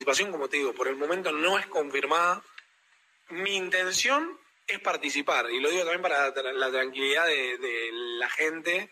participación, 0.00 0.32
como 0.32 0.48
te 0.48 0.56
digo, 0.56 0.72
por 0.72 0.88
el 0.88 0.96
momento 0.96 1.30
no 1.30 1.58
es 1.58 1.66
confirmada. 1.66 2.42
Mi 3.28 3.56
intención 3.56 4.38
es 4.66 4.80
participar, 4.80 5.50
y 5.50 5.60
lo 5.60 5.68
digo 5.68 5.82
también 5.82 6.00
para 6.00 6.30
la 6.52 6.70
tranquilidad 6.70 7.26
de, 7.26 7.90
la 8.18 8.30
gente 8.30 8.90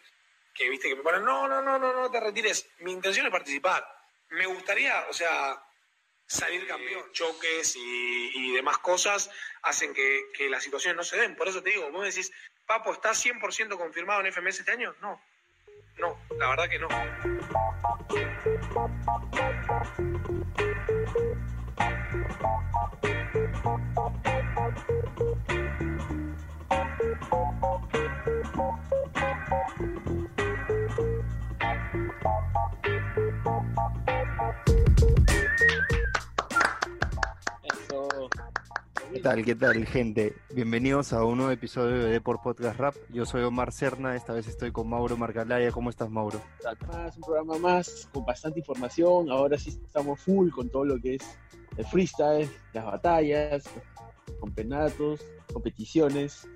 que 0.55 0.69
viste 0.69 0.89
que 0.89 0.97
me 0.97 1.03
ponen, 1.03 1.25
no, 1.25 1.49
no, 1.49 1.63
no, 1.63 1.79
no, 1.79 1.95
no 1.95 2.11
te 2.11 2.21
retires. 2.21 2.69
Mi 2.81 2.93
intención 2.93 3.25
es 3.25 3.33
participar. 3.33 3.87
Me 4.31 4.45
gustaría, 4.47 5.07
o 5.09 5.13
sea, 5.15 5.63
salir 6.27 6.67
campeón. 6.67 7.11
Choques 7.13 7.77
y, 7.77 8.53
demás 8.53 8.79
cosas 8.79 9.31
hacen 9.63 9.95
que, 9.95 10.27
que, 10.35 10.51
las 10.51 10.63
situaciones 10.63 10.97
no 10.97 11.05
se 11.05 11.17
den. 11.17 11.37
Por 11.37 11.49
eso 11.49 11.63
te 11.63 11.71
digo, 11.71 11.91
vos 11.91 12.03
me 12.03 12.09
decís, 12.09 12.33
Papo, 12.67 12.93
¿está 12.93 13.13
100% 13.13 13.79
confirmado 13.79 14.21
en 14.21 14.33
FMS 14.33 14.59
este 14.59 14.73
año? 14.73 14.95
No, 15.01 15.23
no, 15.97 16.19
la 16.37 16.51
verdad 16.51 16.69
que 16.69 16.79
no. 16.79 16.89
Tal, 39.29 39.45
qué 39.45 39.55
tal, 39.55 39.85
gente? 39.85 40.35
Bienvenidos 40.55 41.13
a 41.13 41.23
un 41.23 41.37
nuevo 41.37 41.53
episodio 41.53 41.99
de 41.99 42.13
Deport 42.13 42.43
Podcast 42.43 42.79
Rap. 42.79 42.95
Yo 43.11 43.27
soy 43.27 43.43
Omar 43.43 43.73
Cerna, 43.73 44.17
esta 44.17 44.33
vez 44.33 44.49
estoy 44.49 44.73
con 44.73 44.89
Mauro 44.89 45.19
Marcalaya. 45.19 45.71
¿Cómo 45.71 45.91
estás, 45.91 46.09
Mauro? 46.09 46.41
Más, 46.87 47.15
un 47.15 47.23
programa 47.23 47.59
más 47.59 48.09
con 48.11 48.25
bastante 48.25 48.61
información. 48.61 49.31
Ahora 49.31 49.59
sí 49.59 49.69
estamos 49.85 50.19
full 50.23 50.49
con 50.49 50.71
todo 50.71 50.87
lo 50.87 50.99
que 50.99 51.17
es 51.17 51.39
el 51.77 51.85
freestyle, 51.85 52.49
las 52.73 52.87
batallas, 52.87 53.65
campeonatos, 54.41 55.21
competiciones. 55.53 56.49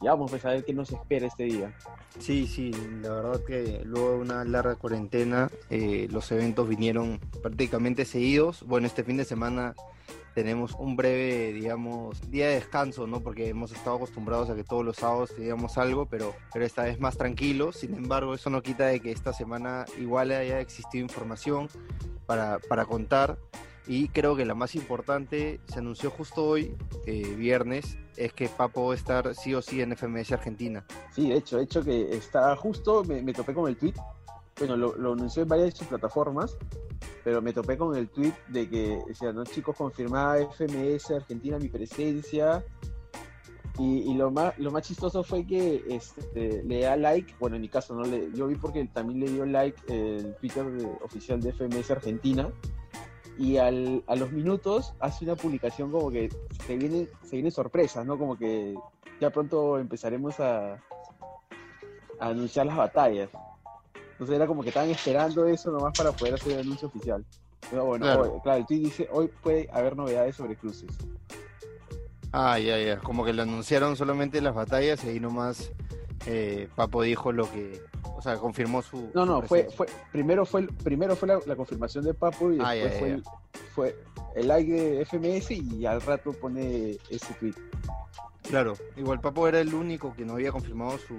Y 0.00 0.06
vamos 0.06 0.30
pues, 0.30 0.46
a 0.46 0.52
ver 0.52 0.64
qué 0.64 0.72
nos 0.72 0.92
espera 0.92 1.26
este 1.26 1.44
día. 1.44 1.76
Sí, 2.18 2.46
sí, 2.46 2.70
la 3.02 3.10
verdad 3.10 3.44
que 3.44 3.82
luego 3.84 4.12
de 4.12 4.18
una 4.20 4.44
larga 4.46 4.76
cuarentena, 4.76 5.50
eh, 5.68 6.08
los 6.10 6.32
eventos 6.32 6.66
vinieron 6.70 7.20
prácticamente 7.42 8.06
seguidos. 8.06 8.62
Bueno, 8.66 8.86
este 8.86 9.04
fin 9.04 9.18
de 9.18 9.26
semana 9.26 9.74
tenemos 10.34 10.74
un 10.74 10.96
breve, 10.96 11.52
digamos, 11.52 12.30
día 12.30 12.48
de 12.48 12.54
descanso, 12.54 13.06
¿no? 13.06 13.20
Porque 13.20 13.48
hemos 13.48 13.72
estado 13.72 13.96
acostumbrados 13.96 14.50
a 14.50 14.56
que 14.56 14.64
todos 14.64 14.84
los 14.84 14.96
sábados 14.96 15.34
teníamos 15.34 15.78
algo, 15.78 16.06
pero, 16.06 16.34
pero 16.52 16.64
esta 16.64 16.82
vez 16.82 16.98
más 16.98 17.16
tranquilo. 17.16 17.72
Sin 17.72 17.94
embargo, 17.94 18.34
eso 18.34 18.50
no 18.50 18.62
quita 18.62 18.86
de 18.86 19.00
que 19.00 19.12
esta 19.12 19.32
semana 19.32 19.84
igual 19.98 20.32
haya 20.32 20.60
existido 20.60 21.02
información 21.02 21.68
para, 22.26 22.58
para 22.68 22.84
contar. 22.84 23.38
Y 23.86 24.08
creo 24.08 24.34
que 24.34 24.44
la 24.44 24.54
más 24.54 24.74
importante 24.74 25.60
se 25.66 25.78
anunció 25.78 26.10
justo 26.10 26.44
hoy, 26.44 26.74
eh, 27.06 27.34
viernes, 27.36 27.98
es 28.16 28.32
que 28.32 28.48
Papo 28.48 28.86
va 28.86 28.92
a 28.94 28.96
estar 28.96 29.34
sí 29.34 29.54
o 29.54 29.60
sí 29.60 29.82
en 29.82 29.94
FMS 29.94 30.32
Argentina. 30.32 30.84
Sí, 31.14 31.28
de 31.28 31.36
hecho, 31.36 31.58
de 31.58 31.64
hecho 31.64 31.84
que 31.84 32.16
está 32.16 32.56
justo, 32.56 33.04
me, 33.04 33.22
me 33.22 33.32
topé 33.32 33.52
con 33.52 33.68
el 33.68 33.76
tweet. 33.76 33.94
Bueno, 34.58 34.76
lo, 34.76 34.96
lo 34.96 35.12
anunció 35.12 35.42
en 35.42 35.48
varias 35.48 35.72
de 35.72 35.76
sus 35.76 35.86
plataformas 35.88 36.56
pero 37.24 37.40
me 37.40 37.52
topé 37.52 37.76
con 37.78 37.96
el 37.96 38.08
tweet 38.08 38.34
de 38.48 38.68
que 38.68 38.98
decía, 39.08 39.32
no 39.32 39.44
chicos, 39.44 39.74
confirmaba 39.76 40.36
FMS 40.38 41.10
Argentina 41.10 41.58
mi 41.58 41.68
presencia. 41.68 42.62
Y, 43.76 44.14
lo 44.14 44.30
más 44.30 44.56
lo 44.60 44.70
más 44.70 44.86
chistoso 44.86 45.24
fue 45.24 45.44
que 45.44 45.82
este, 45.88 46.62
le 46.62 46.82
da 46.82 46.94
like, 46.94 47.34
bueno 47.40 47.56
en 47.56 47.62
mi 47.62 47.68
caso 47.68 47.92
no 47.92 48.04
le, 48.04 48.30
yo 48.32 48.46
vi 48.46 48.54
porque 48.54 48.84
también 48.84 49.18
le 49.18 49.28
dio 49.28 49.44
like 49.44 49.76
el 49.88 50.36
Twitter 50.36 50.64
oficial 51.02 51.40
de 51.40 51.52
FMS 51.52 51.90
Argentina 51.90 52.52
y 53.36 53.56
al, 53.56 54.04
a 54.06 54.14
los 54.14 54.30
minutos 54.30 54.94
hace 55.00 55.24
una 55.24 55.34
publicación 55.34 55.90
como 55.90 56.10
que 56.10 56.28
se 56.64 56.76
viene, 56.76 57.08
se 57.24 57.34
viene 57.34 57.50
sorpresa, 57.50 58.04
¿no? 58.04 58.16
Como 58.16 58.38
que 58.38 58.76
ya 59.20 59.30
pronto 59.30 59.78
empezaremos 59.78 60.38
a, 60.38 60.74
a 60.74 62.28
anunciar 62.28 62.66
las 62.66 62.76
batallas. 62.76 63.30
Entonces 64.14 64.36
era 64.36 64.46
como 64.46 64.62
que 64.62 64.68
estaban 64.68 64.90
esperando 64.90 65.46
eso 65.46 65.72
nomás 65.72 65.92
para 65.96 66.12
poder 66.12 66.34
hacer 66.34 66.52
el 66.52 66.60
anuncio 66.60 66.86
oficial. 66.86 67.24
Pero 67.68 67.84
bueno, 67.84 68.06
claro, 68.42 68.58
el 68.58 68.66
tweet 68.66 68.78
dice, 68.78 69.08
hoy 69.10 69.28
puede 69.42 69.68
haber 69.72 69.96
novedades 69.96 70.36
sobre 70.36 70.54
cruces. 70.54 70.90
Ah, 72.30 72.58
ya, 72.58 72.78
ya. 72.78 72.98
Como 72.98 73.24
que 73.24 73.32
lo 73.32 73.42
anunciaron 73.42 73.96
solamente 73.96 74.40
las 74.40 74.54
batallas 74.54 75.02
y 75.04 75.08
ahí 75.08 75.20
nomás 75.20 75.72
eh, 76.26 76.68
Papo 76.76 77.02
dijo 77.02 77.32
lo 77.32 77.50
que... 77.50 77.82
O 78.16 78.22
sea, 78.22 78.36
confirmó 78.36 78.82
su... 78.82 79.10
No, 79.14 79.26
no, 79.26 79.42
fue, 79.42 79.68
fue, 79.76 79.86
primero 80.12 80.46
fue, 80.46 80.68
primero 80.68 81.16
fue 81.16 81.28
la, 81.28 81.56
confirmación 81.56 82.04
de 82.04 82.14
Papo 82.14 82.52
y 82.52 82.58
ah, 82.62 82.70
después 82.70 82.98
fue, 82.98 83.10
El, 83.10 83.24
fue 83.74 83.96
el 84.36 84.48
like 84.48 84.72
de 84.72 85.04
FMS 85.04 85.50
y 85.50 85.84
al 85.84 86.00
rato 86.00 86.32
pone 86.32 86.96
ese 87.10 87.34
tweet. 87.40 87.54
Claro, 88.48 88.74
igual 88.96 89.20
Papo 89.20 89.48
era 89.48 89.60
el 89.60 89.74
único 89.74 90.14
que 90.14 90.24
no 90.24 90.34
había 90.34 90.52
confirmado 90.52 90.96
su, 90.98 91.18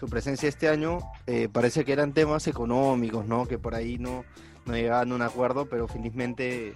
su 0.00 0.08
presencia 0.08 0.48
este 0.48 0.68
año. 0.68 0.98
Eh, 1.26 1.48
parece 1.52 1.84
que 1.84 1.92
eran 1.92 2.14
temas 2.14 2.46
económicos, 2.48 3.26
¿no? 3.26 3.46
Que 3.46 3.58
por 3.58 3.74
ahí 3.74 3.98
no, 3.98 4.24
no 4.64 4.72
llegaban 4.74 5.12
a 5.12 5.14
un 5.14 5.22
acuerdo, 5.22 5.68
pero 5.68 5.86
felizmente 5.86 6.74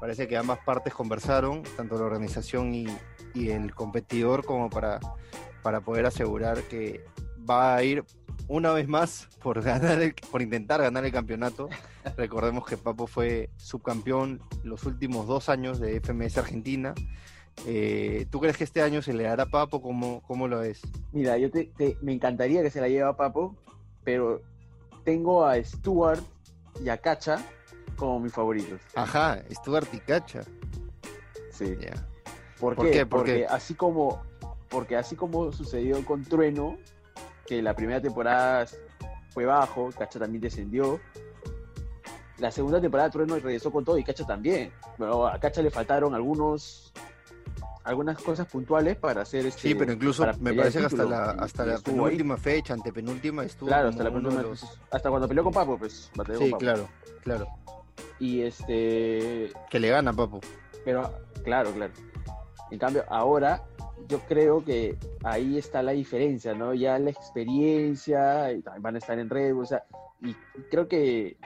parece 0.00 0.28
que 0.28 0.36
ambas 0.36 0.60
partes 0.60 0.94
conversaron, 0.94 1.64
tanto 1.76 1.98
la 1.98 2.04
organización 2.04 2.72
y, 2.72 2.86
y 3.34 3.50
el 3.50 3.74
competidor, 3.74 4.44
como 4.44 4.70
para, 4.70 5.00
para 5.62 5.80
poder 5.80 6.06
asegurar 6.06 6.62
que 6.62 7.04
va 7.48 7.74
a 7.74 7.82
ir 7.82 8.04
una 8.46 8.72
vez 8.72 8.86
más 8.86 9.28
por 9.42 9.62
ganar 9.64 10.14
por 10.30 10.40
intentar 10.40 10.80
ganar 10.80 11.04
el 11.04 11.12
campeonato. 11.12 11.68
Recordemos 12.16 12.64
que 12.64 12.76
Papo 12.76 13.08
fue 13.08 13.50
subcampeón 13.56 14.40
los 14.62 14.84
últimos 14.84 15.26
dos 15.26 15.48
años 15.48 15.80
de 15.80 16.00
FMS 16.00 16.38
Argentina 16.38 16.94
eh, 17.66 18.26
¿Tú 18.30 18.40
crees 18.40 18.56
que 18.56 18.64
este 18.64 18.82
año 18.82 19.02
se 19.02 19.12
le 19.12 19.24
dará 19.24 19.44
a 19.44 19.46
Papo? 19.46 19.82
¿Cómo, 19.82 20.22
cómo 20.26 20.48
lo 20.48 20.62
es? 20.62 20.80
Mira, 21.12 21.36
yo 21.38 21.50
te, 21.50 21.70
me 22.00 22.12
encantaría 22.12 22.62
que 22.62 22.70
se 22.70 22.80
la 22.80 22.88
lleve 22.88 23.08
a 23.08 23.16
Papo, 23.16 23.54
pero 24.04 24.40
tengo 25.04 25.44
a 25.44 25.62
Stuart 25.62 26.24
y 26.82 26.88
a 26.88 26.96
Cacha 26.96 27.44
como 27.96 28.20
mis 28.20 28.32
favoritos. 28.32 28.80
Ajá, 28.94 29.42
Stuart 29.50 29.88
y 29.92 29.98
Cacha. 29.98 30.42
Sí. 31.50 31.76
¿Por, 32.58 32.76
qué? 32.90 33.04
porque 33.06 33.46
así 33.46 33.74
como 33.74 34.22
porque 34.68 34.96
así 34.96 35.16
como 35.16 35.52
sucedió 35.52 36.04
con 36.04 36.24
Trueno, 36.24 36.78
que 37.46 37.60
la 37.60 37.74
primera 37.74 38.00
temporada 38.00 38.66
fue 39.30 39.44
bajo, 39.44 39.90
Cacha 39.90 40.18
también 40.18 40.40
descendió. 40.40 41.00
La 42.38 42.50
segunda 42.50 42.80
temporada 42.80 43.10
Trueno 43.10 43.34
regresó 43.34 43.70
con 43.70 43.84
todo 43.84 43.98
y 43.98 44.04
Cacha 44.04 44.24
también. 44.24 44.72
Pero 44.96 45.26
a 45.26 45.38
Cacha 45.38 45.60
le 45.60 45.70
faltaron 45.70 46.14
algunos 46.14 46.92
algunas 47.90 48.22
cosas 48.22 48.46
puntuales 48.46 48.96
para 48.96 49.22
hacer 49.22 49.46
este. 49.46 49.60
Sí, 49.60 49.74
pero 49.74 49.92
incluso 49.92 50.26
me 50.40 50.54
parece 50.54 50.78
que 50.78 50.86
hasta 50.86 51.04
la, 51.04 51.30
hasta 51.32 51.66
la 51.66 51.78
penúltima 51.78 52.36
fecha, 52.36 52.72
antepenúltima, 52.74 53.44
estuvo. 53.44 53.68
Claro, 53.68 53.88
hasta 53.88 54.04
la 54.04 54.12
penúltima. 54.12 54.44
Hasta 54.90 55.10
cuando 55.10 55.28
peleó 55.28 55.44
con 55.44 55.52
Papo, 55.52 55.76
pues. 55.76 56.10
sí, 56.38 56.52
claro, 56.58 56.88
claro. 57.22 57.46
Y 58.18 58.42
este. 58.42 59.52
Que 59.68 59.80
le 59.80 59.88
gana 59.88 60.12
Papo. 60.12 60.40
Pero, 60.84 61.12
claro, 61.44 61.72
claro. 61.72 61.92
En 62.70 62.78
cambio, 62.78 63.04
ahora 63.08 63.62
yo 64.08 64.20
creo 64.20 64.64
que 64.64 64.96
ahí 65.24 65.58
está 65.58 65.82
la 65.82 65.92
diferencia, 65.92 66.54
¿no? 66.54 66.72
Ya 66.72 66.98
la 66.98 67.10
experiencia, 67.10 68.48
van 68.78 68.94
a 68.94 68.98
estar 68.98 69.18
en 69.18 69.28
red, 69.28 69.56
o 69.56 69.64
sea, 69.64 69.84
y 70.22 70.34
creo 70.70 70.88
que 70.88 71.36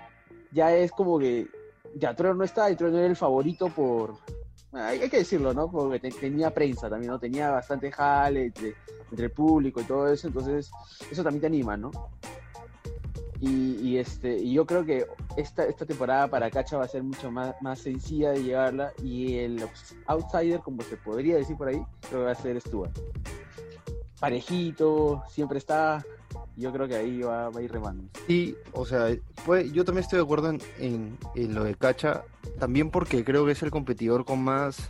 ya 0.53 0.75
es 0.75 0.93
como 0.93 1.19
que 1.19 1.49
ya 1.97 2.15
Trono 2.15 2.35
no 2.35 2.45
está 2.45 2.71
y 2.71 2.77
Trono 2.77 2.99
era 2.99 3.07
el 3.07 3.17
favorito 3.17 3.69
por, 3.69 4.17
hay, 4.77 5.09
que 5.09 5.19
decirlo, 5.19 5.55
¿no? 5.55 5.71
Porque 5.71 6.11
tenía 6.11 6.51
prensa 6.53 6.89
también, 6.89 7.13
¿no? 7.13 7.19
Tenía 7.19 7.51
bastante 7.51 7.91
jale 7.91 8.47
entre, 8.47 8.75
el 9.17 9.31
público 9.31 9.81
y 9.81 9.85
todo 9.85 10.13
eso, 10.13 10.27
entonces 10.27 10.71
eso 11.11 11.23
también 11.23 11.41
te 11.41 11.47
anima, 11.47 11.77
¿no? 11.77 11.91
Y, 13.41 13.99
este, 13.99 14.39
y 14.39 14.55
yo 14.55 14.65
creo 14.65 14.87
que 14.87 15.07
esta, 15.37 15.65
esta 15.65 15.85
temporada 15.85 16.29
para 16.29 16.51
Cacha 16.51 16.79
va 16.79 16.85
a 16.85 16.89
ser 16.89 17.03
mucho 17.03 17.31
más, 17.31 17.55
más 17.61 17.79
sencilla 17.79 18.31
de 18.31 18.43
llevarla 18.43 18.95
y 19.03 19.37
el 19.37 19.69
outsider, 20.07 20.61
como 20.61 20.81
se 20.81 20.97
podría 20.97 21.37
decir 21.37 21.55
por 21.55 21.69
ahí, 21.69 21.85
creo 22.09 22.21
que 22.21 22.25
va 22.25 22.33
a 22.33 22.35
ser 22.35 22.59
Stuart. 22.59 22.99
Parejito, 24.19 25.23
siempre 25.29 25.59
está, 25.59 26.03
yo 26.57 26.73
creo 26.73 26.89
que 26.89 26.97
ahí 26.97 27.21
va, 27.21 27.49
a 27.49 27.63
ir 27.63 27.73
remando. 27.73 28.05
Sí, 28.27 28.57
o 28.73 28.87
sea, 28.87 29.09
pues, 29.45 29.73
yo 29.73 29.85
también 29.85 30.05
estoy 30.05 30.19
de 30.19 30.25
acuerdo 30.25 30.51
en, 30.79 31.19
en, 31.35 31.55
lo 31.55 31.65
de 31.65 31.75
Cacha, 31.75 32.25
también 32.59 32.91
porque 32.91 33.25
creo 33.25 33.45
que 33.45 33.53
es 33.53 33.63
el 33.63 33.71
competidor 33.71 34.25
con 34.25 34.43
más... 34.43 34.89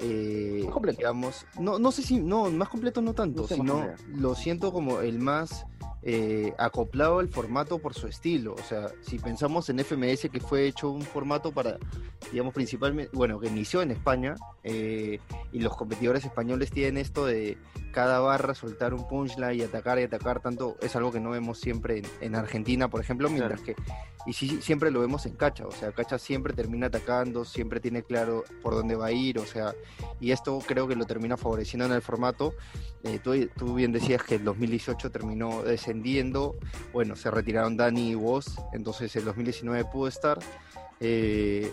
Eh, 0.00 0.68
digamos, 0.98 1.46
no, 1.58 1.78
no 1.78 1.92
sé 1.92 2.02
si, 2.02 2.18
no, 2.18 2.50
más 2.50 2.68
completo 2.68 3.00
no 3.00 3.14
tanto, 3.14 3.46
sino 3.46 3.86
lo 4.08 4.34
siento 4.34 4.72
como 4.72 5.00
el 5.00 5.20
más 5.20 5.66
eh, 6.06 6.52
acoplado 6.58 7.18
al 7.18 7.28
formato 7.28 7.78
por 7.78 7.94
su 7.94 8.06
estilo. 8.06 8.54
O 8.54 8.62
sea, 8.62 8.88
si 9.00 9.18
pensamos 9.18 9.70
en 9.70 9.78
FMS, 9.78 10.28
que 10.30 10.38
fue 10.38 10.66
hecho 10.66 10.90
un 10.90 11.00
formato 11.00 11.50
para, 11.50 11.78
digamos, 12.30 12.52
principalmente, 12.52 13.10
bueno, 13.14 13.40
que 13.40 13.48
inició 13.48 13.80
en 13.80 13.90
España, 13.90 14.34
eh, 14.64 15.18
y 15.50 15.60
los 15.60 15.74
competidores 15.74 16.24
españoles 16.24 16.70
tienen 16.70 16.98
esto 16.98 17.24
de 17.24 17.56
cada 17.90 18.18
barra 18.18 18.54
soltar 18.54 18.92
un 18.92 19.08
punchline 19.08 19.60
y 19.60 19.62
atacar 19.62 19.98
y 19.98 20.02
atacar, 20.02 20.40
tanto 20.40 20.76
es 20.82 20.94
algo 20.94 21.10
que 21.10 21.20
no 21.20 21.30
vemos 21.30 21.58
siempre 21.58 22.02
en, 22.20 22.34
Argentina, 22.34 22.88
por 22.88 23.00
ejemplo, 23.00 23.30
mientras 23.30 23.60
que 23.60 23.74
y 24.26 24.32
sí, 24.32 24.60
siempre 24.62 24.90
lo 24.90 25.00
vemos 25.00 25.26
en 25.26 25.36
Cacha, 25.36 25.66
o 25.66 25.70
sea, 25.70 25.92
Cacha 25.92 26.18
siempre 26.18 26.54
termina 26.54 26.86
atacando, 26.86 27.44
siempre 27.44 27.78
tiene 27.78 28.02
claro 28.02 28.42
por 28.62 28.74
dónde 28.74 28.96
va 28.96 29.06
a 29.06 29.12
ir, 29.12 29.38
o 29.38 29.44
sea, 29.44 29.74
y 30.18 30.32
esto 30.32 30.58
creo 30.66 30.88
que 30.88 30.96
lo 30.96 31.04
termina 31.04 31.36
favoreciendo 31.36 31.84
en 31.84 31.92
el 31.92 32.02
formato. 32.02 32.54
Eh, 33.02 33.20
tú, 33.22 33.32
tú, 33.54 33.74
bien 33.74 33.92
decías 33.92 34.22
que 34.22 34.36
el 34.36 34.44
2018 34.44 35.10
terminó 35.10 35.62
descendiendo, 35.94 36.56
bueno, 36.92 37.16
se 37.16 37.30
retiraron 37.30 37.76
Dani 37.76 38.10
y 38.10 38.14
vos, 38.14 38.56
entonces 38.72 39.14
el 39.16 39.24
2019 39.24 39.84
pudo 39.86 40.08
estar. 40.08 40.38
Eh, 41.00 41.72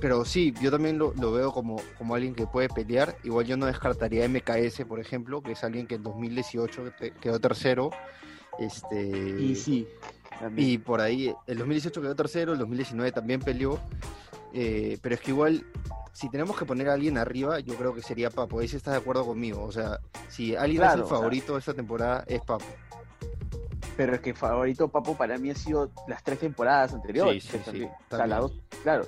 pero 0.00 0.24
sí, 0.24 0.52
yo 0.60 0.70
también 0.70 0.98
lo, 0.98 1.12
veo 1.12 1.52
como, 1.52 1.80
como 1.96 2.14
alguien 2.14 2.34
que 2.34 2.46
puede 2.46 2.68
pelear. 2.68 3.16
Igual 3.22 3.46
yo 3.46 3.56
no 3.56 3.66
descartaría 3.66 4.28
MKS, 4.28 4.84
por 4.86 5.00
ejemplo, 5.00 5.42
que 5.42 5.52
es 5.52 5.62
alguien 5.62 5.86
que 5.86 5.94
en 5.94 6.02
2018 6.02 6.92
quedó 7.20 7.40
tercero. 7.40 7.90
Este, 8.58 9.10
y 9.40 9.54
sí, 9.54 9.86
y 10.56 10.78
por 10.78 11.00
ahí, 11.00 11.32
el 11.46 11.58
2018 11.58 12.02
quedó 12.02 12.14
tercero, 12.14 12.52
el 12.52 12.58
2019 12.58 13.12
también 13.12 13.40
peleó. 13.40 13.78
Eh, 14.52 14.98
pero 15.00 15.14
es 15.14 15.20
que 15.20 15.30
igual, 15.30 15.64
si 16.12 16.28
tenemos 16.28 16.56
que 16.56 16.64
poner 16.64 16.88
a 16.88 16.94
alguien 16.94 17.18
arriba, 17.18 17.60
yo 17.60 17.74
creo 17.74 17.94
que 17.94 18.02
sería 18.02 18.30
Papo. 18.30 18.60
Ahí 18.60 18.68
sí 18.68 18.76
estás 18.76 18.94
de 18.94 19.00
acuerdo 19.00 19.24
conmigo. 19.24 19.62
O 19.62 19.72
sea, 19.72 20.00
si 20.28 20.54
alguien 20.54 20.82
es 20.82 20.94
el 20.94 21.04
favorito 21.04 21.54
de 21.54 21.60
esta 21.60 21.74
temporada, 21.74 22.24
es 22.26 22.40
Papo. 22.40 22.66
Pero 23.96 24.14
es 24.14 24.20
que 24.20 24.34
favorito 24.34 24.88
Papo 24.88 25.16
para 25.16 25.38
mí 25.38 25.50
ha 25.50 25.54
sido 25.54 25.90
las 26.08 26.22
tres 26.22 26.40
temporadas 26.40 26.94
anteriores. 26.94 27.44
Sí, 27.44 27.58
sí, 27.70 27.88
claro. 28.82 29.06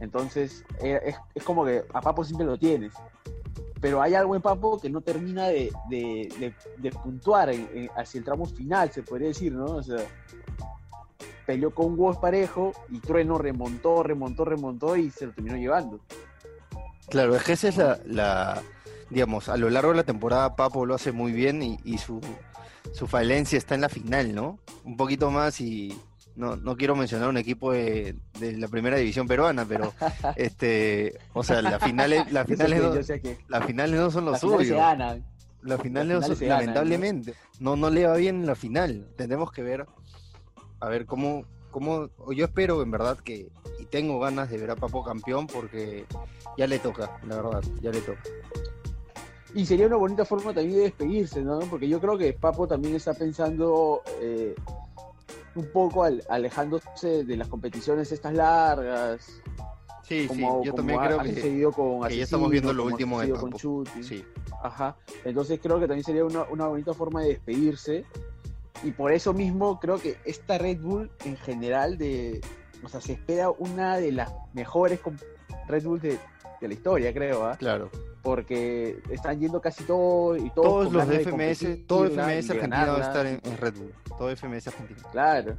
Entonces, 0.00 0.64
eh, 0.80 1.14
es, 1.34 1.44
como 1.44 1.64
que 1.64 1.84
a 1.92 2.00
Papo 2.00 2.24
siempre 2.24 2.46
lo 2.46 2.58
tienes. 2.58 2.92
Pero 3.80 4.02
hay 4.02 4.14
algo 4.14 4.34
en 4.34 4.42
Papo 4.42 4.80
que 4.80 4.90
no 4.90 5.00
termina 5.00 5.48
de, 5.48 5.70
puntuar 7.02 7.50
hacia 7.96 8.18
el 8.18 8.24
tramo 8.24 8.46
final, 8.46 8.90
se 8.90 9.02
podría 9.02 9.28
decir, 9.28 9.52
¿no? 9.52 9.66
O 9.66 9.82
sea, 9.82 10.04
peleó 11.46 11.70
con 11.70 11.98
Woz 11.98 12.18
parejo 12.18 12.72
y 12.90 12.98
Trueno 12.98 13.38
remontó, 13.38 14.02
remontó, 14.02 14.44
remontó 14.44 14.96
y 14.96 15.10
se 15.10 15.26
lo 15.26 15.32
terminó 15.32 15.56
llevando. 15.56 16.00
Claro, 17.08 17.36
es 17.36 17.42
que 17.42 17.52
esa 17.52 17.68
es 17.68 18.06
la, 18.06 18.60
digamos, 19.10 19.48
a 19.48 19.56
lo 19.56 19.70
largo 19.70 19.92
de 19.92 19.96
la 19.96 20.04
temporada 20.04 20.56
Papo 20.56 20.84
lo 20.84 20.94
hace 20.94 21.12
muy 21.12 21.32
bien 21.32 21.62
y, 21.62 21.98
su, 21.98 22.20
su 22.92 23.06
falencia 23.06 23.58
está 23.58 23.74
en 23.74 23.82
la 23.82 23.88
final, 23.88 24.34
¿no? 24.34 24.58
Un 24.84 24.96
poquito 24.96 25.30
más 25.30 25.60
y 25.60 25.96
no, 26.38 26.56
no 26.56 26.76
quiero 26.76 26.94
mencionar 26.94 27.28
un 27.28 27.36
equipo 27.36 27.72
de, 27.72 28.16
la 28.40 28.68
primera 28.68 28.96
división 28.96 29.26
peruana, 29.26 29.64
pero 29.64 29.92
este, 30.36 31.18
o 31.32 31.42
sea, 31.42 31.60
las 31.62 31.82
finales, 31.82 32.30
las 32.32 32.46
finales, 32.48 32.80
no, 32.80 32.94
las 33.48 33.66
finales 33.66 34.00
no 34.00 34.10
son 34.10 34.24
los 34.24 34.40
suyos. 34.40 34.78
Las 35.62 35.82
finales, 35.82 36.28
no 36.28 36.46
lamentablemente, 36.46 37.34
¿no? 37.58 37.74
¿no? 37.74 37.90
le 37.90 38.06
va 38.06 38.16
bien 38.16 38.36
en 38.36 38.46
la 38.46 38.54
final. 38.54 39.08
Tenemos 39.16 39.50
que 39.50 39.62
ver 39.62 39.86
a 40.78 40.88
ver 40.88 41.04
cómo, 41.04 41.44
cómo, 41.72 42.08
yo 42.32 42.44
espero 42.44 42.82
en 42.82 42.92
verdad 42.92 43.18
que, 43.18 43.50
y 43.80 43.84
tengo 43.86 44.20
ganas 44.20 44.48
de 44.50 44.58
ver 44.58 44.70
a 44.70 44.76
Papo 44.76 45.02
campeón 45.02 45.48
porque 45.48 46.06
ya 46.56 46.68
le 46.68 46.78
toca, 46.78 47.18
la 47.26 47.42
verdad, 47.42 47.62
ya 47.82 47.90
le 47.90 48.00
toca. 48.00 48.22
Y 49.58 49.66
sería 49.66 49.88
una 49.88 49.96
bonita 49.96 50.24
forma 50.24 50.54
también 50.54 50.76
de 50.76 50.82
despedirse, 50.84 51.42
¿no? 51.42 51.58
Porque 51.58 51.88
yo 51.88 52.00
creo 52.00 52.16
que 52.16 52.32
Papo 52.32 52.68
también 52.68 52.94
está 52.94 53.12
pensando 53.12 54.02
eh, 54.20 54.54
un 55.56 55.66
poco 55.72 56.04
alejándose 56.04 57.24
de 57.24 57.36
las 57.36 57.48
competiciones 57.48 58.12
estas 58.12 58.34
largas. 58.34 59.42
Sí, 60.04 60.28
sí, 60.28 60.46
yo 60.62 60.72
también 60.72 61.00
creo 61.00 61.18
que, 61.18 61.72
con 61.74 62.08
ya 62.08 62.22
estamos 62.22 62.50
viendo 62.50 62.72
lo 62.72 62.84
último 62.84 63.20
de 63.20 63.34
Papo. 63.34 63.50
Con 63.50 63.84
sí. 64.00 64.24
Ajá. 64.62 64.96
Entonces 65.24 65.58
creo 65.60 65.80
que 65.80 65.88
también 65.88 66.04
sería 66.04 66.24
una, 66.24 66.44
una 66.44 66.68
bonita 66.68 66.94
forma 66.94 67.22
de 67.22 67.30
despedirse 67.30 68.04
y 68.84 68.92
por 68.92 69.10
eso 69.10 69.32
mismo 69.34 69.80
creo 69.80 69.98
que 69.98 70.18
esta 70.24 70.56
Red 70.56 70.82
Bull 70.82 71.10
en 71.24 71.36
general 71.36 71.98
de, 71.98 72.40
o 72.84 72.88
sea, 72.88 73.00
se 73.00 73.14
espera 73.14 73.50
una 73.50 73.96
de 73.96 74.12
las 74.12 74.32
mejores 74.52 75.00
Red 75.66 75.82
Bull 75.82 76.00
de, 76.00 76.16
la 76.66 76.74
historia, 76.74 77.12
creo, 77.12 77.44
¿ah? 77.44 77.56
Claro. 77.56 77.90
Porque 78.22 79.00
están 79.10 79.38
yendo 79.38 79.60
casi 79.60 79.84
todo 79.84 80.36
y 80.36 80.50
todos, 80.50 80.92
los 80.92 81.06
de 81.06 81.20
FMS, 81.20 81.86
todo 81.86 82.06
FMS 82.06 82.50
argentino 82.50 82.86
va 82.86 82.96
a 82.96 83.00
estar 83.00 83.26
en, 83.26 83.40
Red 83.58 83.74
Bull, 83.74 83.94
todo 84.18 84.34
FMS 84.34 84.68
argentino. 84.68 85.00
Claro. 85.12 85.54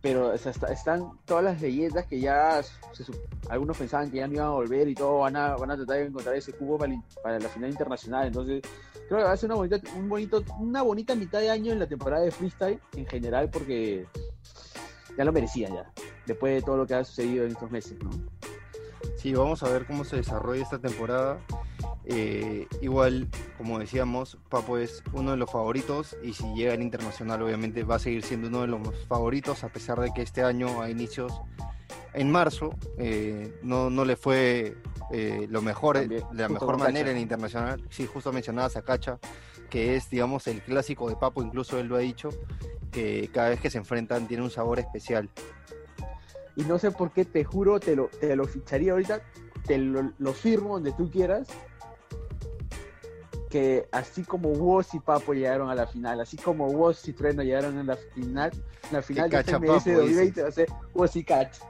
Pero 0.00 0.32
están 0.32 1.12
todas 1.26 1.44
las 1.44 1.60
leyendas 1.60 2.06
que 2.06 2.18
ya 2.18 2.60
algunos 3.48 3.76
pensaban 3.76 4.10
que 4.10 4.16
ya 4.16 4.26
no 4.26 4.34
iban 4.34 4.46
a 4.46 4.50
volver 4.50 4.88
y 4.88 4.94
todo 4.94 5.20
van 5.20 5.36
a, 5.36 5.54
van 5.56 5.70
a 5.70 5.76
tratar 5.76 5.98
de 5.98 6.06
encontrar 6.06 6.34
ese 6.34 6.52
cubo 6.54 6.78
para, 6.78 6.94
para 7.22 7.38
la 7.38 7.48
final 7.48 7.70
internacional. 7.70 8.26
Entonces, 8.26 8.62
creo 9.06 9.20
que 9.20 9.24
va 9.24 9.32
a 9.32 9.36
ser 9.36 9.48
una 9.50 9.56
bonita, 9.56 9.80
un 9.96 10.08
bonito, 10.08 10.42
una 10.58 10.82
bonita 10.82 11.14
mitad 11.14 11.38
de 11.38 11.50
año 11.50 11.72
en 11.72 11.78
la 11.78 11.86
temporada 11.86 12.24
de 12.24 12.32
freestyle 12.32 12.80
en 12.96 13.06
general 13.06 13.48
porque 13.48 14.06
ya 15.16 15.24
lo 15.24 15.32
merecía 15.32 15.68
ya, 15.68 15.92
después 16.26 16.54
de 16.54 16.62
todo 16.62 16.78
lo 16.78 16.86
que 16.86 16.94
ha 16.94 17.04
sucedido 17.04 17.44
en 17.44 17.52
estos 17.52 17.70
meses, 17.70 17.98
¿no? 18.02 18.10
Sí, 19.22 19.32
vamos 19.34 19.62
a 19.62 19.68
ver 19.68 19.86
cómo 19.86 20.02
se 20.02 20.16
desarrolla 20.16 20.64
esta 20.64 20.80
temporada. 20.80 21.38
Eh, 22.06 22.66
igual, 22.80 23.28
como 23.56 23.78
decíamos, 23.78 24.36
Papo 24.48 24.78
es 24.78 25.04
uno 25.12 25.30
de 25.30 25.36
los 25.36 25.48
favoritos 25.48 26.16
y 26.24 26.32
si 26.32 26.42
llega 26.54 26.72
al 26.72 26.82
internacional 26.82 27.40
obviamente 27.40 27.84
va 27.84 27.94
a 27.94 27.98
seguir 28.00 28.24
siendo 28.24 28.48
uno 28.48 28.62
de 28.62 28.66
los 28.66 29.06
favoritos 29.06 29.62
a 29.62 29.68
pesar 29.68 30.00
de 30.00 30.12
que 30.12 30.22
este 30.22 30.42
año 30.42 30.82
a 30.82 30.90
inicios, 30.90 31.40
en 32.14 32.32
marzo, 32.32 32.70
eh, 32.98 33.56
no, 33.62 33.90
no 33.90 34.04
le 34.04 34.16
fue 34.16 34.76
eh, 35.12 35.46
lo 35.48 35.62
mejor, 35.62 36.08
de 36.08 36.24
la 36.32 36.48
mejor 36.48 36.76
manera 36.76 37.12
en 37.12 37.18
internacional. 37.18 37.80
Sí, 37.90 38.08
justo 38.12 38.32
mencionabas 38.32 38.76
a 38.76 38.82
Cacha, 38.82 39.20
que 39.70 39.94
es, 39.94 40.10
digamos, 40.10 40.48
el 40.48 40.62
clásico 40.62 41.08
de 41.08 41.14
Papo, 41.14 41.44
incluso 41.44 41.78
él 41.78 41.86
lo 41.86 41.94
ha 41.94 42.00
dicho, 42.00 42.30
que 42.90 43.30
cada 43.32 43.50
vez 43.50 43.60
que 43.60 43.70
se 43.70 43.78
enfrentan 43.78 44.26
tiene 44.26 44.42
un 44.42 44.50
sabor 44.50 44.80
especial. 44.80 45.30
Y 46.56 46.64
no 46.64 46.78
sé 46.78 46.90
por 46.90 47.12
qué, 47.12 47.24
te 47.24 47.44
juro, 47.44 47.80
te 47.80 47.96
lo, 47.96 48.08
te 48.08 48.36
lo 48.36 48.44
ficharía 48.44 48.92
ahorita, 48.92 49.22
te 49.66 49.78
lo, 49.78 50.12
lo 50.18 50.32
firmo 50.32 50.74
donde 50.74 50.92
tú 50.92 51.10
quieras, 51.10 51.48
que 53.52 53.86
así 53.92 54.22
como 54.22 54.48
Woz 54.48 54.94
y 54.94 55.00
Papo 55.00 55.34
llegaron 55.34 55.68
a 55.68 55.74
la 55.74 55.86
final, 55.86 56.18
así 56.22 56.38
como 56.38 56.68
Woz 56.68 57.06
y 57.06 57.12
Trueno 57.12 57.42
llegaron 57.42 57.76
a 57.76 57.84
la 57.84 57.96
final, 57.96 58.50
la 58.90 59.02
final 59.02 59.28
de 59.28 59.44
FMS 59.44 59.84
2020 59.84 60.42
va 60.42 60.48
a 60.48 60.52
ser 60.52 60.68
Woz 60.94 61.16
y 61.16 61.22
Cacha. 61.22 61.62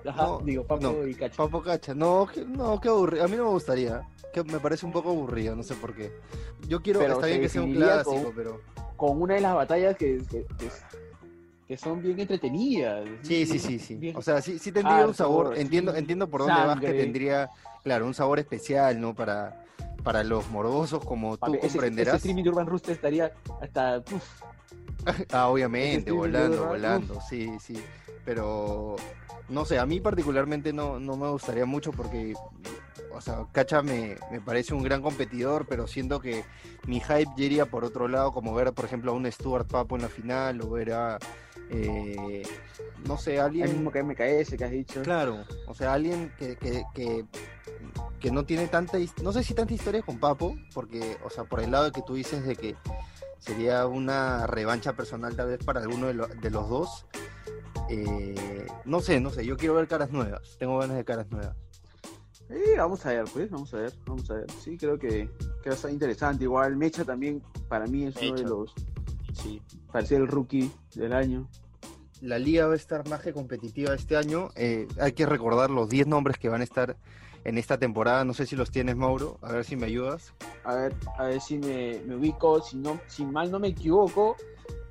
digo, 0.45 0.65
Papo 0.65 1.05
y 1.05 1.15
Cacha. 1.17 1.37
Papo 1.37 1.61
Cacha, 1.61 1.93
no, 1.93 2.29
no, 2.47 2.81
qué 2.81 2.89
aburrido. 2.89 3.25
A 3.25 3.27
mí 3.27 3.37
no 3.37 3.47
me 3.47 3.51
gustaría, 3.51 4.09
que 4.33 4.45
me 4.45 4.61
parece 4.61 4.87
un 4.87 4.93
poco 4.93 5.11
aburrido, 5.11 5.57
no 5.57 5.65
sé 5.65 5.75
por 5.75 5.93
qué. 5.93 6.13
Yo 6.69 6.81
quiero, 6.81 7.01
pero 7.01 7.15
está 7.15 7.27
bien 7.27 7.41
que 7.41 7.49
sea 7.49 7.63
un 7.63 7.75
clásico, 7.75 8.33
pero... 8.37 8.61
Con 8.97 9.21
una 9.21 9.35
de 9.35 9.41
las 9.41 9.57
batallas 9.57 9.97
que, 9.97 10.23
que, 10.31 10.47
son 11.77 12.03
bien 12.03 12.19
entretenidas. 12.19 13.09
Sí, 13.23 13.47
sí, 13.47 13.59
sí, 13.59 13.79
sí. 13.79 14.13
O 14.15 14.23
sea, 14.23 14.41
sí, 14.41 14.59
sí 14.59 14.73
tendría 14.73 15.07
un 15.07 15.15
sabor, 15.15 15.57
entiendo, 15.57 15.95
entiendo 15.95 16.29
por 16.29 16.41
dónde 16.41 16.67
vas 16.67 16.81
que 16.81 16.93
tendría, 16.93 17.51
claro, 17.83 18.07
un 18.07 18.15
sabor 18.15 18.39
especial, 18.39 19.01
¿no? 19.01 19.15
Para 19.15 19.63
para 20.03 20.25
los 20.25 20.49
morbosos 20.51 21.05
como 21.05 21.37
tú 21.37 21.59
comprenderás. 21.59 22.15
Ese 22.15 22.17
streaming 22.17 22.43
de 22.45 22.51
Urban 22.51 22.67
Rooster 22.67 22.95
estaría 22.95 23.33
hasta... 23.61 24.03
ah, 25.33 25.49
obviamente, 25.49 26.11
volando, 26.11 26.67
volando, 26.67 27.21
sí, 27.29 27.51
sí. 27.61 27.83
Pero, 28.25 28.97
no 29.49 29.65
sé, 29.65 29.79
a 29.79 29.87
mí 29.87 30.01
particularmente 30.01 30.73
no, 30.73 31.01
no 31.01 31.17
me 31.17 31.29
gustaría 31.29 31.67
mucho 31.67 31.93
porque, 31.93 32.35
o 33.15 33.21
sea, 33.21 33.47
Cacha 33.53 33.83
me, 33.83 34.17
me 34.31 34.41
parece 34.41 34.75
un 34.75 34.83
gran 34.83 35.03
competidor, 35.03 35.67
pero 35.67 35.87
siento 35.87 36.21
que 36.21 36.45
mi 36.87 37.01
hype 37.01 37.31
iría 37.37 37.67
por 37.67 37.85
otro 37.85 38.09
lado, 38.09 38.33
como 38.33 38.55
ver, 38.55 38.73
por 38.73 38.85
ejemplo, 38.85 39.13
a 39.13 39.15
un 39.15 39.31
Stuart 39.31 39.69
Papo 39.69 39.97
en 39.97 40.03
la 40.03 40.09
final 40.09 40.61
o 40.63 40.71
ver 40.71 40.93
a... 40.93 41.19
Eh, 41.71 42.43
no 43.07 43.17
sé, 43.17 43.41
alguien... 43.41 43.69
El 43.69 43.75
mismo 43.75 43.91
que 43.91 44.03
MKS 44.03 44.57
que 44.57 44.65
has 44.65 44.71
dicho. 44.71 45.03
Claro, 45.03 45.45
o 45.67 45.75
sea, 45.75 45.95
alguien 45.95 46.33
que, 46.39 46.57
que, 46.57 46.85
que 46.95 47.25
que 48.23 48.31
no 48.31 48.45
tiene 48.45 48.69
tanta, 48.69 48.99
no 49.21 49.33
sé 49.33 49.43
si 49.43 49.53
tanta 49.53 49.75
historia 49.75 50.01
con 50.03 50.19
Papo, 50.19 50.57
porque, 50.73 51.19
o 51.25 51.29
sea, 51.31 51.43
por 51.43 51.61
el 51.61 51.73
lado 51.73 51.91
que 51.91 52.03
tú 52.03 52.15
dices 52.15 52.47
de 52.47 52.55
que 52.55 52.77
sería 53.41 53.85
una 53.87 54.47
revancha 54.47 54.93
personal 54.93 55.35
tal 55.35 55.49
vez 55.49 55.59
para 55.65 55.81
alguno 55.81 56.07
de, 56.07 56.15
de 56.41 56.51
los 56.51 56.69
dos. 56.69 57.07
Eh, 57.91 58.67
no 58.85 59.01
sé, 59.01 59.21
no 59.21 59.31
sé, 59.31 59.45
yo 59.45 59.57
quiero 59.57 59.75
ver 59.75 59.89
caras 59.89 60.13
nuevas, 60.13 60.57
tengo 60.59 60.79
ganas 60.79 60.97
de 60.97 61.05
caras 61.05 61.29
nuevas. 61.31 61.57
Eh, 62.53 62.77
vamos 62.77 63.05
a 63.07 63.11
ver, 63.11 63.25
pues, 63.33 63.51
vamos 63.51 63.73
a 63.75 63.79
ver, 63.79 63.93
vamos 64.07 64.31
a 64.31 64.35
ver. 64.35 64.51
Sí, 64.63 64.77
creo 64.77 64.99
que, 64.99 65.29
que 65.63 65.71
va 65.71 65.73
a 65.73 65.75
estar 65.75 65.91
interesante. 65.91 66.45
Igual 66.45 66.77
Mecha 66.77 67.05
también, 67.05 67.43
para 67.69 67.87
mí 67.87 68.05
es 68.05 68.17
uno 68.17 68.35
de 68.35 68.43
los... 68.43 68.75
Sí. 69.33 69.63
Parecía 69.91 70.19
el 70.19 70.29
rookie 70.29 70.71
del 70.95 71.13
año 71.13 71.49
la 72.23 72.39
liga 72.39 72.67
va 72.67 72.73
a 72.73 72.77
estar 72.77 73.07
más 73.09 73.21
que 73.21 73.33
competitiva 73.33 73.95
este 73.95 74.17
año. 74.17 74.51
Eh, 74.55 74.87
hay 75.01 75.13
que 75.13 75.27
recordar 75.27 75.71
los 75.71 75.89
10 75.89 76.07
nombres 76.07 76.39
que 76.39 76.49
van 76.49 76.61
a 76.61 76.65
estar 76.65 76.97
en 77.45 77.59
esta 77.59 77.79
temporada. 77.79 78.25
No 78.25 78.33
sé 78.33 78.47
si 78.47 78.55
los 78.55 78.71
tienes, 78.71 78.97
Mauro. 78.97 79.39
A 79.43 79.53
ver 79.53 79.65
si 79.65 79.75
me 79.75 79.87
ayudas. 79.87 80.33
A 80.65 80.77
ver, 80.77 80.95
a 81.19 81.25
ver 81.25 81.41
si 81.41 81.59
me, 81.59 82.01
ubico. 82.15 82.63
Si, 82.63 82.77
no, 82.77 83.01
si 83.09 83.27
mal 83.27 83.51
no 83.51 83.59
me 83.59 83.69
equivoco, 83.69 84.37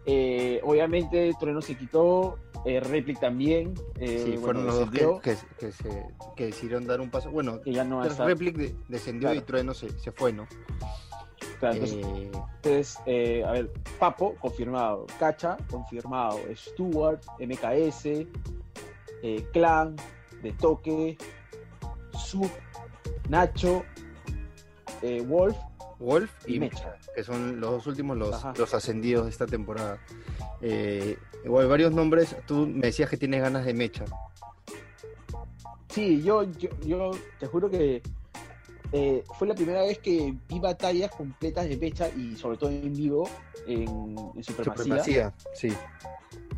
eh, 0.06 0.60
obviamente 0.64 1.32
Trueno 1.40 1.62
se 1.62 1.76
quitó, 1.76 2.40
eh, 2.66 2.80
Replic 2.80 3.20
también. 3.20 3.74
Eh, 4.00 4.24
sí, 4.26 4.38
fueron 4.38 4.66
los 4.66 4.92
dos 4.92 5.22
que, 5.22 6.46
decidieron 6.46 6.88
dar 6.88 7.02
un 7.02 7.10
paso. 7.10 7.30
Bueno, 7.30 7.62
que 7.62 7.72
ya 7.72 7.84
no 7.84 8.04
Replic 8.04 8.58
descendió 8.88 9.34
y 9.34 9.42
Trueno 9.42 9.74
se, 9.74 9.90
se 10.00 10.12
fue, 10.12 10.34
¿no? 10.34 10.48
Claro, 11.60 11.76
entonces, 11.76 12.06
Eh, 12.06 12.32
entonces, 12.34 12.98
a 13.46 13.52
ver, 13.52 13.72
Papo, 14.00 14.36
confirmado. 14.40 15.06
Cacha, 15.20 15.58
confirmado. 15.70 16.40
Stuart, 16.56 17.22
MKS, 17.40 18.26
Clan, 19.54 19.96
De 20.42 20.52
Toque, 20.54 21.18
Sub, 22.18 22.50
Nacho, 23.30 23.84
Wolf 25.28 25.58
Wolf 26.02 26.32
y 26.48 26.56
y 26.56 26.60
Mecha. 26.60 26.98
que 27.16 27.24
son 27.24 27.60
los 27.62 27.72
dos 27.72 27.88
últimos 27.88 28.18
los, 28.18 28.34
Ajá. 28.34 28.54
los 28.58 28.74
ascendidos 28.74 29.26
de 29.26 29.32
esta 29.32 29.46
temporada. 29.46 30.00
Eh, 30.62 31.18
igual 31.46 31.68
varios 31.68 31.92
nombres, 31.94 32.36
tú 32.48 32.68
me 32.68 32.88
decías 32.88 33.10
que 33.10 33.18
tienes 33.18 33.42
ganas 33.42 33.66
de 33.66 33.74
Mecha. 33.74 34.06
Sí, 35.90 36.22
yo, 36.24 36.44
yo, 36.44 36.70
yo 36.86 37.12
te 37.40 37.48
juro 37.48 37.70
que 37.70 38.02
eh, 38.94 39.24
fue 39.38 39.48
la 39.48 39.56
primera 39.56 39.82
vez 39.82 40.00
que 40.00 40.34
vi 40.50 40.60
batallas 40.60 41.12
completas 41.12 41.68
de 41.70 41.78
Mecha 41.78 42.10
y 42.10 42.36
sobre 42.36 42.58
todo 42.58 42.70
en 42.72 42.94
vivo 42.94 43.30
en, 43.68 44.16
en 44.36 44.44
Supremacía. 44.44 44.74
Supremacía, 44.74 45.34
sí. 45.54 45.72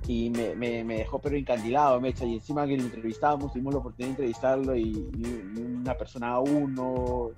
Y 0.08 0.30
me, 0.30 0.56
me, 0.56 0.84
me 0.84 0.98
dejó 0.98 1.20
pero 1.20 1.36
encandilado 1.36 2.00
Mecha 2.02 2.26
y 2.26 2.36
encima 2.36 2.68
que 2.68 2.78
lo 2.78 2.84
entrevistábamos 2.84 3.52
tuvimos 3.54 3.74
la 3.74 3.80
oportunidad 3.80 4.08
de 4.08 4.12
entrevistarlo 4.12 4.76
y, 4.76 5.10
una 5.58 5.96
persona 5.96 6.30
a 6.30 6.40
uno 6.40 7.32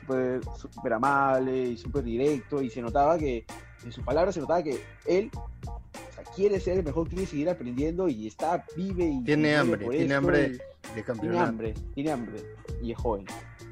súper 0.00 0.40
súper 0.56 0.92
amable 0.92 1.68
y 1.70 1.76
súper 1.76 2.04
directo 2.04 2.62
y 2.62 2.70
se 2.70 2.82
notaba 2.82 3.16
que 3.18 3.44
en 3.84 3.92
sus 3.92 4.04
palabras 4.04 4.34
se 4.34 4.40
notaba 4.40 4.62
que 4.62 4.78
él 5.06 5.30
o 5.34 6.14
sea, 6.14 6.24
quiere 6.34 6.60
ser 6.60 6.78
el 6.78 6.84
mejor 6.84 7.08
quiere 7.08 7.26
seguir 7.26 7.48
aprendiendo 7.48 8.08
y 8.08 8.26
está 8.26 8.64
vive 8.76 9.04
y 9.04 9.22
Tiene 9.22 9.56
hambre, 9.56 9.88
tiene 9.88 10.04
esto 10.04 10.16
hambre 10.16 10.40
de 10.42 10.58
tiene 10.82 11.02
campeonato. 11.02 11.48
hambre 11.48 11.74
tiene 11.94 12.10
hambre 12.12 12.42
y 12.82 12.92
es 12.92 12.98
joven 12.98 13.24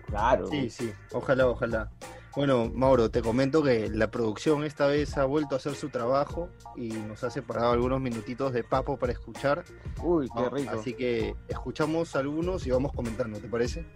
claro 0.06 0.46
Sí, 0.48 0.70
sí, 0.70 0.92
ojalá, 1.12 1.48
ojalá. 1.48 1.90
Bueno, 2.36 2.68
Mauro, 2.74 3.10
te 3.10 3.22
comento 3.22 3.62
que 3.62 3.88
la 3.90 4.10
producción 4.10 4.64
esta 4.64 4.86
vez 4.88 5.16
ha 5.16 5.24
vuelto 5.24 5.54
a 5.54 5.58
hacer 5.58 5.74
su 5.76 5.88
trabajo 5.88 6.48
y 6.74 6.88
nos 6.88 7.22
ha 7.22 7.30
separado 7.30 7.70
algunos 7.72 8.00
minutitos 8.00 8.52
de 8.52 8.64
papo 8.64 8.96
para 8.96 9.12
escuchar. 9.12 9.64
uy 10.02 10.28
qué 10.34 10.40
¿no? 10.42 10.50
rico 10.50 10.70
Así 10.80 10.94
que 10.94 11.36
escuchamos 11.48 12.16
algunos 12.16 12.66
y 12.66 12.70
vamos 12.70 12.92
comentando, 12.92 13.38
¿te 13.38 13.48
parece? 13.48 13.86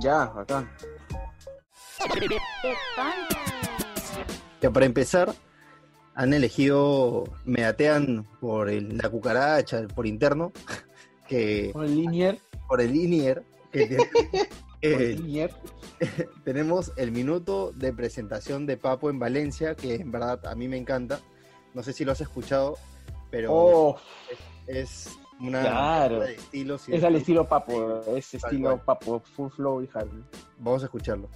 ya 0.00 0.22
acá 0.24 0.68
Ya 4.60 4.70
para 4.70 4.86
empezar, 4.86 5.34
han 6.14 6.32
elegido, 6.34 7.24
me 7.44 7.62
datean 7.62 8.24
por 8.40 8.68
el- 8.70 8.96
la 8.96 9.08
cucaracha, 9.10 9.86
por 9.88 10.06
interno, 10.06 10.52
que 11.28 11.70
con 11.72 11.84
el 11.84 11.96
Linier 11.96 12.38
por 12.68 12.80
el 12.80 12.94
Inier, 12.94 13.44
que 13.72 13.98
eh, 14.84 15.48
tenemos 16.44 16.92
el 16.96 17.10
minuto 17.12 17.72
de 17.72 17.92
presentación 17.92 18.66
de 18.66 18.76
Papo 18.76 19.10
en 19.10 19.18
Valencia, 19.18 19.74
que 19.74 19.94
en 19.94 20.10
verdad 20.10 20.46
a 20.46 20.54
mí 20.54 20.68
me 20.68 20.76
encanta. 20.76 21.20
No 21.72 21.82
sé 21.82 21.92
si 21.92 22.04
lo 22.04 22.12
has 22.12 22.20
escuchado, 22.20 22.76
pero 23.30 23.52
oh 23.52 23.96
es 24.66 25.10
una 25.40 25.60
Claro. 25.62 26.18
mezcla 26.18 26.26
de 26.26 26.34
estilos. 26.36 26.88
y 26.88 26.94
es 26.94 27.04
al 27.04 27.16
estilo 27.16 27.48
papo 27.48 28.02
es 28.16 28.34
estilo 28.34 28.78
papo 28.84 29.20
full 29.20 29.50
flow 29.50 29.82
y 29.82 29.88
hard 29.92 30.08
Vamos 30.58 30.82
a 30.82 30.86
escucharlo. 30.86 31.28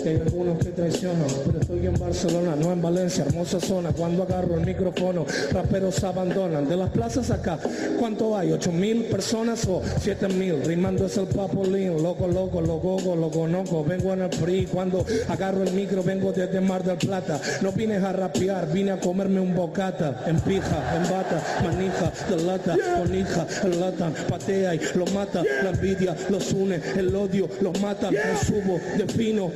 Que 0.00 0.10
hay 0.10 0.16
algunos 0.16 0.58
que 0.58 0.70
traicionan, 0.70 1.26
pero 1.46 1.60
estoy 1.60 1.86
en 1.86 1.98
Barcelona, 1.98 2.56
no 2.56 2.72
en 2.72 2.82
Valencia, 2.82 3.24
hermosa 3.24 3.60
zona. 3.60 3.92
Cuando 3.92 4.22
agarro 4.22 4.54
el 4.56 4.66
micrófono, 4.66 5.26
raperos 5.52 6.02
abandonan. 6.04 6.68
De 6.68 6.76
las 6.76 6.90
plazas 6.90 7.30
acá, 7.30 7.58
¿cuánto 7.98 8.36
hay? 8.36 8.52
¿Ocho 8.52 8.72
mil 8.72 9.04
personas 9.04 9.66
o 9.66 9.82
siete 10.00 10.28
mil? 10.28 10.62
Rimando 10.64 11.06
es 11.06 11.16
el 11.16 11.26
papolín, 11.26 12.02
loco, 12.02 12.26
loco, 12.26 12.60
loco, 12.60 13.16
lo 13.16 13.30
conozco. 13.30 13.84
Vengo 13.84 14.12
en 14.12 14.22
el 14.22 14.32
free, 14.32 14.66
cuando 14.66 15.04
agarro 15.28 15.62
el 15.62 15.72
micro 15.72 16.02
vengo 16.02 16.32
desde 16.32 16.60
Mar 16.60 16.82
del 16.84 16.96
Plata. 16.96 17.40
No 17.60 17.72
vine 17.72 17.96
a 17.96 18.12
rapear, 18.12 18.72
vine 18.72 18.92
a 18.92 19.00
comerme 19.00 19.40
un 19.40 19.54
bocata, 19.54 20.24
en 20.26 20.40
pija, 20.40 20.96
en 20.96 21.02
bata, 21.10 21.42
manija, 21.62 22.12
de 22.28 22.44
lata, 22.44 22.76
con 22.96 23.14
hija, 23.14 23.46
en 23.64 23.80
lata, 23.80 24.12
patea 24.28 24.74
y 24.74 24.80
lo 24.94 25.06
mata. 25.06 25.42
La 25.62 25.70
envidia 25.70 26.16
los 26.28 26.52
une, 26.52 26.80
el 26.96 27.14
odio 27.14 27.48
los 27.60 27.80
mata. 27.80 28.10
Me 28.10 28.18
subo, 28.46 28.80
defino, 28.96 29.48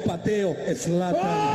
lata. 0.42 1.54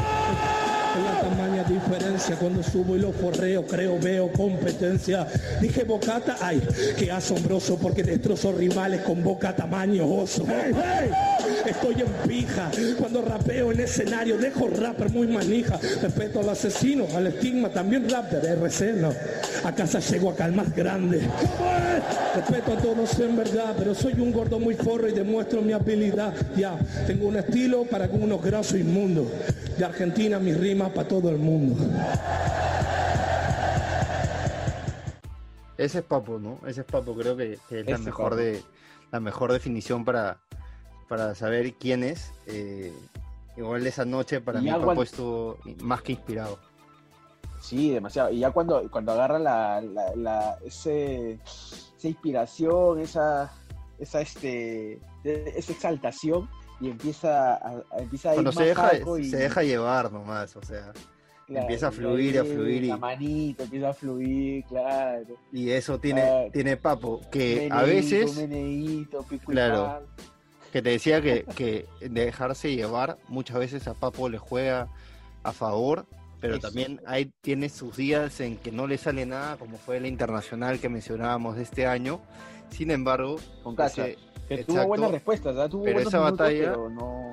Es 0.90 1.04
la 1.04 1.22
tamaña 1.22 1.64
diferencia 1.64 2.36
cuando 2.36 2.64
subo 2.64 2.96
y 2.96 3.00
lo 3.00 3.12
forreo, 3.12 3.66
creo, 3.66 4.00
veo 4.00 4.32
competencia. 4.32 5.28
Dije 5.62 5.84
bocata, 5.84 6.38
ay, 6.42 6.62
qué 6.98 7.12
asombroso 7.12 7.78
porque 7.78 8.04
destrozo 8.04 8.52
rivales 8.52 9.02
con 9.02 9.24
boca 9.24 9.56
tamaño 9.56 10.08
oso. 10.08 10.46
Estoy 11.66 12.02
en 12.02 12.28
pija 12.28 12.72
cuando 12.98 13.22
rapeo 13.22 13.72
en 13.72 13.82
escenario, 13.82 14.38
dejo 14.38 14.68
rapper 14.68 15.10
muy 15.10 15.28
manija. 15.28 15.78
Respeto 16.02 16.40
al 16.40 16.50
asesino, 16.50 17.06
al 17.16 17.28
estigma, 17.28 17.70
también 17.70 18.10
rap 18.10 18.32
de 18.32 18.50
RC, 18.54 18.94
no. 18.94 19.14
A 19.64 19.74
casa 19.74 20.00
llego 20.00 20.32
acá 20.32 20.46
al 20.46 20.54
más 20.54 20.74
grande. 20.76 21.22
Respeto 22.36 22.74
a 22.74 22.78
todos 22.78 23.20
en 23.20 23.36
verdad, 23.36 23.76
pero 23.78 23.94
soy 23.94 24.14
un 24.14 24.32
gordo 24.32 24.60
muy 24.60 24.76
forro 24.76 25.08
y 25.08 25.12
demuestro 25.12 25.62
mi 25.62 25.74
habilidad. 25.74 26.34
Ya, 26.56 26.78
tengo 27.06 27.28
un 27.28 27.38
estilo 27.38 27.84
para 27.86 28.08
con 28.08 28.24
unos 28.24 28.42
grasos 28.42 28.80
inmundos. 28.80 29.28
De 29.78 29.86
Argentina 29.86 30.40
mis 30.40 30.58
rimas 30.58 30.92
para 30.92 31.08
todo 31.08 31.30
el 31.30 31.38
mundo. 31.38 31.76
Ese 35.78 36.00
es 36.00 36.04
Papo, 36.04 36.40
¿no? 36.40 36.60
Ese 36.68 36.82
es 36.82 36.88
Papo, 36.88 37.16
creo 37.16 37.38
que, 37.38 37.58
que 37.70 37.82
es 37.82 37.88
la 37.88 37.98
mejor 37.98 38.32
Papo. 38.32 38.36
de 38.36 38.62
la 39.12 39.20
mejor 39.20 39.54
definición 39.54 40.04
para, 40.04 40.38
para 41.10 41.36
saber 41.36 41.74
quién 41.74 42.04
es. 42.04 42.32
Eh, 42.46 42.94
igual 43.58 43.86
esa 43.86 44.06
noche 44.06 44.40
para 44.40 44.60
Y 44.62 44.66
mí 44.66 44.72
cuando- 44.82 45.04
estuvo 45.04 45.58
más 45.82 46.02
que 46.02 46.14
inspirado. 46.14 46.58
Sí, 47.62 47.92
demasiado. 47.92 48.30
Y 48.32 48.40
ya 48.40 48.52
cuando, 48.52 48.90
cuando 48.90 49.12
agarra 49.12 49.38
la, 49.40 49.82
la, 49.82 50.16
la- 50.16 50.58
ese, 50.66 51.34
esa 51.34 52.08
inspiración, 52.08 53.00
esa, 53.02 53.52
esa, 54.00 54.22
este, 54.22 55.02
esa 55.26 55.72
exaltación, 55.74 56.50
y 56.80 56.90
empieza 56.90 57.56
a, 57.56 57.84
a- 57.92 57.98
empieza 58.00 58.30
a 58.30 58.36
ir 58.36 58.44
Cuando 58.44 58.52
más 58.52 58.56
se 58.56 58.64
deja, 58.66 58.92
y- 59.20 59.30
se 59.30 59.38
deja 59.38 59.64
llevar 59.64 60.10
nomás, 60.14 60.56
o 60.56 60.62
sea, 60.64 60.94
empieza 61.50 61.88
a 61.88 61.92
y 61.92 61.96
fluir 61.96 62.36
y 62.36 62.38
a 62.38 62.46
fluir 62.46 62.84
y- 62.86 62.88
La 62.88 62.96
manito 62.98 63.64
empieza 63.64 63.90
a 63.90 63.94
fluir, 63.94 64.64
claro. 64.64 65.26
y 65.52 65.72
eso 65.72 66.00
tiene, 66.00 66.22
Claro. 66.22 66.52
tiene 66.54 66.78
Papo, 66.78 67.20
que 67.30 67.68
a 67.70 67.82
Meneíto, 67.82 67.86
veces, 68.16 68.38
meneíto, 68.38 69.26
y 69.32 69.38
Claro. 69.40 70.08
Que 70.72 70.82
te 70.82 70.90
decía 70.90 71.22
que, 71.22 71.46
que 71.56 71.86
dejarse 72.02 72.76
llevar 72.76 73.18
muchas 73.28 73.58
veces 73.60 73.88
a 73.88 73.94
Papo 73.94 74.30
le 74.30 74.38
juega 74.38 74.88
a 75.44 75.52
favor, 75.52 76.06
pero 76.40 76.54
Eso. 76.56 76.68
también 76.68 77.02
hay, 77.06 77.32
tiene 77.42 77.70
sus 77.70 77.98
días 77.98 78.40
en 78.40 78.58
que 78.58 78.72
no 78.72 78.88
le 78.88 78.98
sale 78.98 79.26
nada, 79.26 79.58
como 79.58 79.78
fue 79.78 80.00
la 80.00 80.08
internacional 80.08 80.80
que 80.80 80.88
mencionábamos 80.90 81.56
de 81.56 81.64
este 81.64 81.86
año. 81.88 82.20
Sin 82.70 82.92
embargo, 82.92 83.38
Con 83.64 83.76
ese- 83.82 84.18
Que 84.48 84.56
exacto. 84.56 84.74
tuvo 84.74 84.88
buenas 84.88 85.12
respuestas, 85.12 85.54
¿verdad? 85.56 85.70
Tuvo 85.70 85.84
Pero 85.84 86.00
esa 86.00 86.18
minutos, 86.20 86.38
batalla- 86.38 86.72
pero 86.72 86.90
no... 86.90 87.32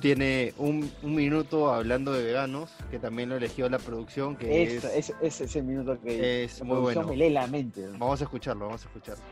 tiene 0.00 0.54
un, 0.58 0.90
un 1.02 1.14
minuto 1.14 1.72
hablando 1.72 2.12
de 2.12 2.22
veganos, 2.24 2.70
que 2.90 2.98
también 2.98 3.28
lo 3.28 3.36
eligió 3.36 3.68
la 3.68 3.78
producción, 3.78 4.36
que 4.36 4.62
Es, 4.62 4.84
es, 4.84 5.10
es, 5.10 5.14
ese 5.20 5.44
es 5.44 5.56
el 5.56 5.64
minuto 5.64 6.00
que 6.00 6.44
es 6.44 6.62
muy 6.62 6.78
bueno. 6.78 7.02
me 7.04 7.16
lee 7.16 7.30
la 7.30 7.46
mente. 7.48 7.80
¿no? 7.82 7.98
Vamos 7.98 8.20
a 8.20 8.24
escucharlo, 8.24 8.66
vamos 8.66 8.82
a 8.84 8.88
escucharlo. 8.88 9.24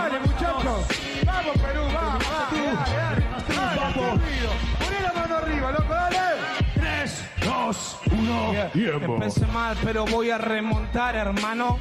Dale, 0.00 0.18
muchachos. 0.20 0.86
Vamos, 1.26 1.58
Perú, 1.58 1.82
vamos. 1.92 2.24
Dale, 2.88 3.76
dale, 3.76 4.10
ruido. 4.12 4.50
Poné 4.78 5.00
la 5.02 5.12
mano 5.12 5.36
arriba, 5.36 5.72
loco, 5.72 5.92
dale. 5.92 6.18
3, 6.74 7.24
2, 7.44 7.98
1, 8.12 8.70
tiempo. 8.72 9.14
Empecé 9.14 9.46
mal, 9.48 9.76
pero 9.84 10.06
voy 10.06 10.30
a 10.30 10.38
remontar, 10.38 11.16
hermano. 11.16 11.78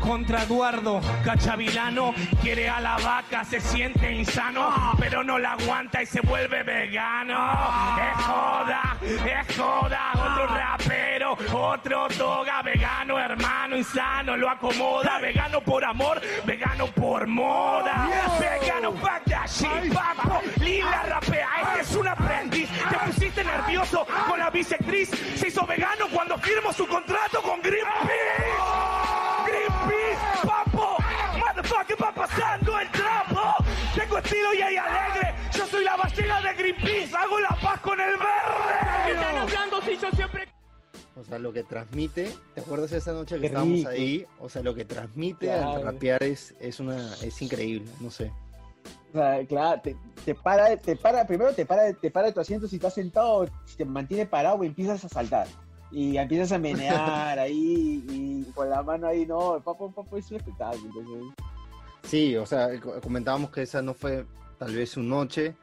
Contra 0.00 0.42
Eduardo 0.42 1.00
Cachavilano, 1.24 2.14
quiere 2.40 2.68
a 2.68 2.80
la 2.80 2.96
vaca, 2.96 3.44
se 3.44 3.60
siente 3.60 4.10
insano, 4.10 4.94
pero 4.98 5.22
no 5.22 5.38
la 5.38 5.52
aguanta 5.52 6.02
y 6.02 6.06
se 6.06 6.20
vuelve 6.20 6.62
vegano. 6.62 7.36
Es 7.96 8.24
joda, 8.24 8.96
es 9.02 9.56
joda, 9.56 10.12
otro 10.14 10.46
rapero, 10.46 11.38
otro 11.52 12.08
toga, 12.16 12.62
vegano, 12.62 13.18
hermano, 13.18 13.76
insano, 13.76 14.36
lo 14.36 14.48
acomoda, 14.50 15.18
vegano 15.20 15.60
por 15.60 15.84
amor, 15.84 16.20
vegano 16.44 16.86
por 16.86 17.26
moda. 17.26 18.08
Vegano, 18.40 18.92
fuck 18.92 19.24
that 19.26 19.48
shit, 19.48 19.92
papo, 19.92 20.40
Lila 20.60 21.04
rapea, 21.08 21.48
este 21.68 21.80
es 21.82 21.96
un 21.96 22.08
aprendiz. 22.08 22.68
Te 22.88 22.98
pusiste 22.98 23.44
nervioso 23.44 24.06
con 24.26 24.38
la 24.38 24.50
bisectriz, 24.50 25.10
se 25.36 25.48
hizo 25.48 25.64
vegano 25.66 26.08
cuando 26.12 26.36
firmó 26.38 26.72
su 26.72 26.86
contrato 26.86 27.42
con 27.42 27.60
Greenpeace. 27.60 29.09
Motherfucker, 31.70 32.02
va 32.02 32.14
pasando 32.14 32.78
el 32.78 32.90
trapo. 32.90 33.64
Tengo 33.94 34.18
estilo 34.18 34.54
y 34.54 34.62
hay 34.62 34.76
alegre, 34.76 35.34
yo 35.52 35.66
soy 35.66 35.84
la 35.84 35.96
ballena 35.96 36.40
de 36.42 36.54
Greenpeace, 36.54 37.16
hago 37.16 37.40
la 37.40 37.56
paz 37.62 37.80
con 37.80 38.00
el 38.00 38.16
verde. 38.16 39.12
están 39.12 39.36
hablando 39.36 39.82
si 39.82 39.96
yo 39.96 40.10
siempre 40.12 40.50
sea, 41.30 41.38
lo 41.38 41.52
que 41.52 41.62
transmite, 41.62 42.32
¿te 42.54 42.60
acuerdas 42.60 42.92
esa 42.92 43.12
noche 43.12 43.36
que 43.36 43.42
Qué 43.42 43.46
estábamos 43.48 43.76
rico. 43.78 43.88
ahí? 43.90 44.26
O 44.40 44.48
sea, 44.48 44.62
lo 44.62 44.74
que 44.74 44.84
transmite 44.84 45.52
al 45.52 45.60
Claro. 45.60 45.84
rapear 45.84 46.22
es, 46.22 46.54
es 46.60 46.80
una, 46.80 47.14
es 47.22 47.40
increíble, 47.40 47.90
no 48.00 48.10
sé. 48.10 48.32
O 49.10 49.12
sea, 49.12 49.44
claro, 49.46 49.80
te, 49.80 49.96
te 50.24 50.34
para, 50.34 50.76
te 50.76 50.96
para, 50.96 51.26
primero 51.26 51.52
te 51.52 51.66
para, 51.66 51.92
te 51.92 52.10
para 52.10 52.26
de 52.28 52.32
tu 52.32 52.40
asiento 52.40 52.68
si 52.68 52.76
estás 52.76 52.94
sentado, 52.94 53.46
si 53.64 53.76
te 53.76 53.84
mantiene 53.84 54.26
parado 54.26 54.62
y 54.64 54.68
empiezas 54.68 55.04
a 55.04 55.08
saltar. 55.08 55.46
Y 55.92 56.16
empiezas 56.16 56.52
a 56.52 56.58
menear 56.58 57.38
ahí 57.38 58.04
y 58.08 58.44
con 58.52 58.70
la 58.70 58.82
mano 58.82 59.06
ahí, 59.08 59.26
no, 59.26 59.56
el 59.56 59.62
papo, 59.62 59.90
papo 59.92 60.16
es 60.16 60.30
un 60.30 60.36
espectáculo. 60.36 60.84
entonces, 60.86 61.34
Sí, 62.10 62.36
o 62.36 62.44
sea, 62.46 62.68
co- 62.80 63.00
comentábamos 63.00 63.50
que 63.50 63.62
esa 63.62 63.82
no 63.82 63.94
fue 63.94 64.24
tal 64.58 64.74
vez 64.74 64.90
su 64.90 65.02
noche, 65.02 65.54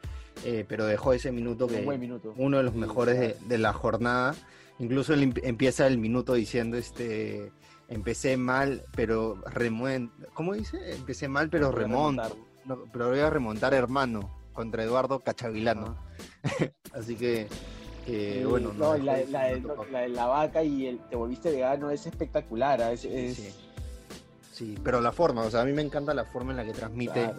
eh, 0.46 0.63
pero 0.68 0.86
dejó 0.86 1.12
ese 1.13 1.32
minuto 1.32 1.68
que 1.68 1.80
un 1.80 1.86
buen 1.86 2.00
minuto. 2.00 2.34
uno 2.38 2.58
de 2.58 2.63
los 2.63 2.74
mejores 2.74 3.20
de, 3.20 3.36
de 3.48 3.58
la 3.58 3.74
jornada. 3.74 4.34
Incluso 4.80 5.13
em- 5.13 5.34
empieza 5.44 5.88
el 5.88 5.98
minuto 5.98 6.34
diciendo, 6.36 6.77
este, 6.77 7.51
empecé 7.89 8.38
mal, 8.38 8.84
pero 8.96 9.42
remonto. 9.51 10.13
¿Cómo 10.34 10.54
dice? 10.54 10.94
Empecé 10.94 11.27
mal, 11.27 11.50
pero 11.50 11.72
remonto. 11.72 12.22
remontar. 12.24 12.48
No, 12.66 12.84
pero 12.94 13.10
voy 13.10 13.20
a 13.20 13.30
remontar, 13.30 13.74
hermano, 13.74 14.34
contra 14.54 14.84
Eduardo 14.84 15.20
Cachavilano. 15.20 15.98
Así 16.94 17.16
que, 17.16 17.48
Sí, 18.06 18.42
bueno, 18.46 18.72
no, 18.72 18.92
nos 18.94 19.00
y 19.00 19.01
la, 19.04 19.20
ese 19.20 19.32
la, 19.32 19.44
de 20.00 20.10
la 20.10 20.25
vaca 20.27 20.63
y 20.63 20.86
el 20.88 21.00
te 21.10 21.18
volviste 21.18 21.51
vegano 21.51 21.92
es 21.92 22.06
espectacular. 22.06 22.82
ah, 22.82 22.92
Es, 22.94 23.04
es- 23.04 23.36
Sí. 23.36 23.54
Sí, 24.57 24.75
pero 24.83 25.01
la 25.01 25.11
forma, 25.11 25.43
o 25.43 25.51
sea, 25.51 25.61
a 25.61 25.65
mí 25.65 25.71
me 25.71 25.83
encanta 25.83 26.15
la 26.15 26.25
forma 26.25 26.49
en 26.49 26.57
la 26.57 26.65
que 26.65 26.71
transmite 26.73 27.25
claro. 27.25 27.37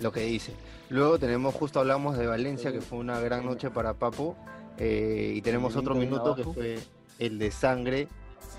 lo 0.00 0.12
que 0.12 0.20
dice. 0.20 0.52
Luego 0.90 1.18
tenemos, 1.18 1.54
justo 1.54 1.80
hablamos 1.80 2.18
de 2.18 2.26
Valencia, 2.26 2.70
Sí. 2.70 2.76
que 2.76 2.82
fue 2.82 2.98
una 2.98 3.18
gran 3.20 3.46
noche 3.46 3.70
para 3.70 3.94
Papo, 3.94 4.36
eh, 4.76 5.32
y 5.34 5.40
tenemos 5.40 5.76
otro 5.76 5.94
minuto 5.94 6.34
que 6.34 6.44
fue 6.44 6.78
el 7.18 7.38
de 7.38 7.50
sangre 7.50 8.06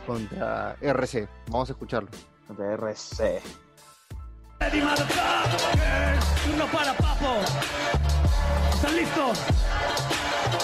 contra 0.07 0.75
RC. 0.81 1.27
Vamos 1.49 1.69
a 1.69 1.73
escucharlo. 1.73 2.09
Contra 2.47 2.73
RC. 2.73 3.41
Uno 6.55 6.65
para 6.73 6.93
Papo. 6.97 7.35
¿Están 8.73 8.95
listos? 8.95 9.39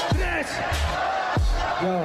Tres. 0.09 0.47
Yo, 1.81 2.01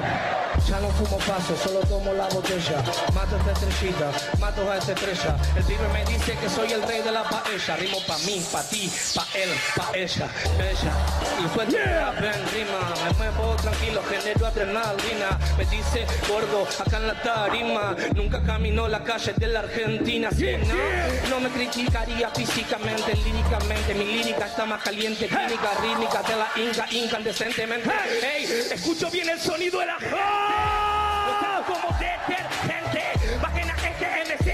ya 0.67 0.79
no 0.79 0.89
fumo 0.89 1.17
paso, 1.19 1.55
solo 1.57 1.79
tomo 1.81 2.13
la 2.13 2.27
botella. 2.27 2.83
Mato 3.13 3.37
esta 3.37 3.51
estrellita, 3.51 4.11
mato 4.39 4.69
a 4.69 4.77
esta 4.77 4.93
estrella. 4.93 5.35
El 5.55 5.63
pibe 5.63 5.87
me 5.93 6.05
dice 6.05 6.37
que 6.37 6.49
soy 6.49 6.71
el 6.71 6.83
rey 6.83 7.01
de 7.01 7.11
la 7.11 7.23
paella. 7.23 7.75
Rimo 7.77 7.97
pa' 8.05 8.17
mí, 8.19 8.43
pa' 8.51 8.63
ti, 8.63 8.91
pa' 9.15 9.27
él, 9.33 9.49
pa' 9.75 9.89
ella, 9.93 10.27
ella. 10.59 10.91
Y 11.39 11.75
rap 11.75 12.17
en 12.17 12.47
rima, 12.53 12.93
me 13.03 13.13
muevo 13.13 13.55
tranquilo, 13.55 14.01
genero 14.09 14.45
adrenalina. 14.47 15.39
Me 15.57 15.65
dice 15.65 16.05
gordo 16.27 16.67
acá 16.79 16.97
en 16.97 17.07
la 17.07 17.21
tarima. 17.21 17.95
Nunca 18.15 18.41
caminó 18.43 18.87
la 18.87 19.03
calle 19.03 19.33
de 19.35 19.47
la 19.47 19.59
Argentina, 19.59 20.29
¿sí, 20.31 20.47
no? 20.67 21.29
No 21.29 21.39
me 21.39 21.49
criticaría 21.49 22.29
físicamente, 22.29 23.15
líricamente. 23.15 23.93
Mi 23.93 24.05
lírica 24.05 24.45
está 24.45 24.65
más 24.65 24.83
caliente, 24.83 25.27
química, 25.27 25.71
rítmica, 25.81 26.21
de 26.23 26.35
la 26.35 26.51
inca, 26.55 26.87
incandescentemente. 26.91 27.89
Hey, 28.21 28.67
escucho 28.71 29.09
bien 29.09 29.29
el 29.29 29.39
sonido 29.39 29.79
de 29.79 29.85
la 29.85 29.97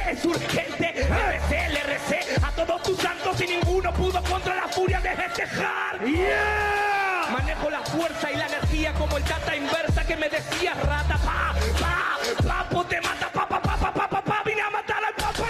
es 0.10 0.26
urgente. 0.26 0.94
RC, 0.98 1.66
el 1.66 1.78
RC, 1.78 2.46
a 2.46 2.52
todos 2.52 2.82
tus 2.84 2.98
santos 2.98 3.42
y 3.42 3.48
ninguno 3.48 3.94
pudo 3.94 4.22
contra 4.24 4.56
la 4.56 4.68
furia 4.68 5.00
de 5.02 5.16
festejar. 5.16 6.00
Yeah. 6.06 7.28
Manejo 7.32 7.70
la 7.70 7.82
fuerza 7.82 8.32
y 8.32 8.36
la 8.36 8.48
energía 8.48 8.94
como 8.94 9.18
el 9.18 9.24
data 9.26 9.56
inversa 9.56 10.06
que 10.06 10.16
me 10.16 10.30
decía 10.30 10.74
rata. 10.76 11.18
Pa, 11.18 11.54
pa, 11.80 12.18
papo 12.48 12.86
te 12.86 13.02
mata, 13.02 13.30
pa, 13.30 13.48
pa, 13.48 13.62
pa, 13.62 13.78
pa, 13.78 13.94
pa, 13.94 14.10
pa, 14.10 14.22
pa, 14.22 14.44
vine 14.46 14.62
a 14.62 14.70
matar 14.70 15.04
al 15.04 15.14
papo. 15.14 15.46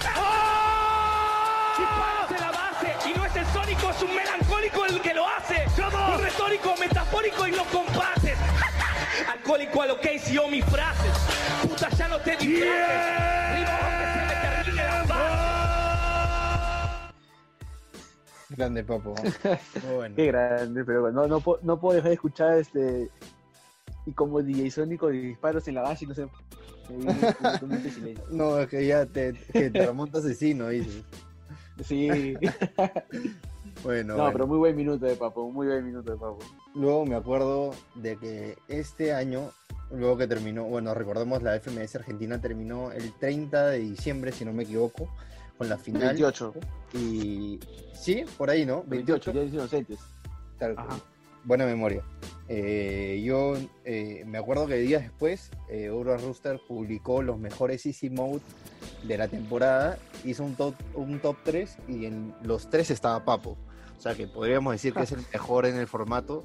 Si 1.75 1.83
parece 1.83 2.41
la 2.41 2.51
base 2.51 3.09
y 3.09 3.17
no 3.17 3.25
es 3.25 3.35
el 3.35 3.45
sónico, 3.47 3.91
es 3.91 4.01
un 4.01 4.15
melancólico 4.15 4.85
el 4.85 5.01
que 5.01 5.13
lo 5.13 5.27
hace. 5.27 5.65
Un 5.77 6.23
retórico, 6.23 6.75
metafórico 6.77 7.47
y 7.47 7.51
los 7.51 7.67
compases. 7.67 8.37
Alcohólico 9.31 9.81
a 9.81 9.85
lo 9.85 9.99
que 9.99 10.15
hizo 10.15 10.47
mis 10.47 10.65
frases. 10.65 11.11
Puta, 11.61 11.89
ya 11.89 12.07
no 12.07 12.19
te 12.19 12.35
disfraces. 12.37 14.16
Grande 18.49 18.83
Papo. 18.83 19.13
Bueno. 19.95 20.15
Qué 20.15 20.27
grande, 20.27 20.83
pero 20.85 21.11
no, 21.11 21.27
no, 21.27 21.39
puedo- 21.41 21.59
no 21.63 21.79
puedo 21.79 21.95
dejar 21.95 22.09
de 22.09 22.15
escuchar 22.15 22.57
este. 22.57 23.09
Y 24.05 24.11
como 24.13 24.41
DJ 24.41 24.71
Sónico 24.71 25.09
disparos 25.09 25.67
en 25.67 25.75
la 25.75 25.81
base 25.81 26.05
y 26.05 26.07
no 26.07 26.13
sé. 26.15 26.27
No, 28.31 28.59
es 28.59 28.67
que 28.69 28.85
ya 28.87 29.05
te, 29.05 29.33
que 29.51 29.69
te 29.69 29.85
remonta 29.85 30.19
asesino, 30.19 30.69
dices. 30.69 31.03
Sí. 31.83 32.33
Bueno, 33.83 34.13
No, 34.15 34.23
bueno. 34.23 34.33
pero 34.33 34.47
muy 34.47 34.57
buen 34.57 34.75
minuto 34.75 35.05
de 35.05 35.15
Papo, 35.15 35.51
muy 35.51 35.67
buen 35.67 35.85
minuto 35.85 36.09
de 36.11 36.17
Papo. 36.17 36.39
Luego 36.73 37.05
me 37.05 37.15
acuerdo 37.15 37.71
de 37.93 38.17
que 38.17 38.57
este 38.67 39.13
año, 39.13 39.51
luego 39.91 40.17
que 40.17 40.25
terminó, 40.25 40.63
bueno, 40.63 40.95
recordemos 40.95 41.43
la 41.43 41.59
FMS 41.59 41.95
Argentina 41.97 42.41
terminó 42.41 42.91
el 42.91 43.13
30 43.13 43.67
de 43.67 43.77
diciembre, 43.79 44.31
si 44.31 44.45
no 44.45 44.51
me 44.51 44.63
equivoco, 44.63 45.07
con 45.57 45.69
la 45.69 45.77
final. 45.77 46.01
28. 46.03 46.53
Y 46.93 47.59
sí, 47.93 48.23
por 48.37 48.49
ahí, 48.49 48.65
¿no? 48.65 48.83
28, 48.87 49.31
días 49.31 49.53
inocentes. 49.53 49.99
Tal 50.57 50.73
Ajá. 50.77 50.87
cual. 50.87 51.01
Buena 51.43 51.65
memoria. 51.65 52.03
Eh, 52.49 53.21
yo 53.25 53.55
eh, 53.85 54.23
me 54.25 54.37
acuerdo 54.37 54.67
que 54.67 54.75
días 54.75 55.01
después, 55.03 55.49
eh, 55.69 55.85
Euro 55.85 56.17
Rooster 56.17 56.59
publicó 56.67 57.21
los 57.21 57.37
mejores 57.39 57.85
Easy 57.85 58.09
Mode 58.09 58.41
de 59.03 59.17
la 59.17 59.27
temporada, 59.27 59.97
hizo 60.25 60.43
un 60.43 60.55
top, 60.55 60.75
un 60.93 61.19
top 61.19 61.37
3 61.43 61.77
y 61.87 62.05
en 62.05 62.33
los 62.43 62.69
tres 62.69 62.91
estaba 62.91 63.23
Papo. 63.23 63.57
O 63.97 64.01
sea 64.01 64.13
que 64.15 64.27
podríamos 64.27 64.73
decir 64.73 64.93
que 64.93 65.03
es 65.03 65.11
el 65.11 65.19
mejor 65.33 65.65
en 65.65 65.77
el 65.77 65.87
formato, 65.87 66.43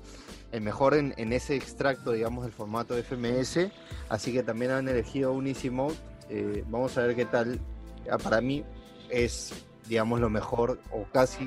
el 0.52 0.60
mejor 0.60 0.94
en, 0.94 1.14
en 1.16 1.32
ese 1.32 1.56
extracto, 1.56 2.12
digamos, 2.12 2.44
del 2.44 2.52
formato 2.52 2.94
FMS. 2.96 3.70
Así 4.08 4.32
que 4.32 4.42
también 4.42 4.70
han 4.70 4.88
elegido 4.88 5.32
un 5.32 5.46
Easy 5.46 5.70
Mode. 5.70 5.96
Eh, 6.30 6.64
vamos 6.68 6.96
a 6.96 7.02
ver 7.06 7.16
qué 7.16 7.24
tal. 7.24 7.60
Ah, 8.10 8.18
Para 8.18 8.40
mí 8.40 8.64
es, 9.12 9.52
digamos, 9.88 10.20
lo 10.20 10.30
mejor 10.30 10.80
o 10.90 11.04
casi 11.12 11.46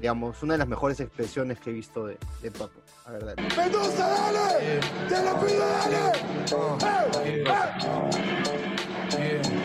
digamos, 0.00 0.42
una 0.42 0.54
de 0.54 0.58
las 0.58 0.68
mejores 0.68 1.00
expresiones 1.00 1.58
que 1.60 1.70
he 1.70 1.72
visto 1.72 2.06
de, 2.06 2.18
de 2.42 2.50
Papo, 2.50 2.80
la 3.06 3.12
verdad. 3.12 3.34
Dale. 3.36 4.80
Te 5.08 5.22
lo 5.24 5.40
pido, 5.40 5.66
dale. 7.24 8.57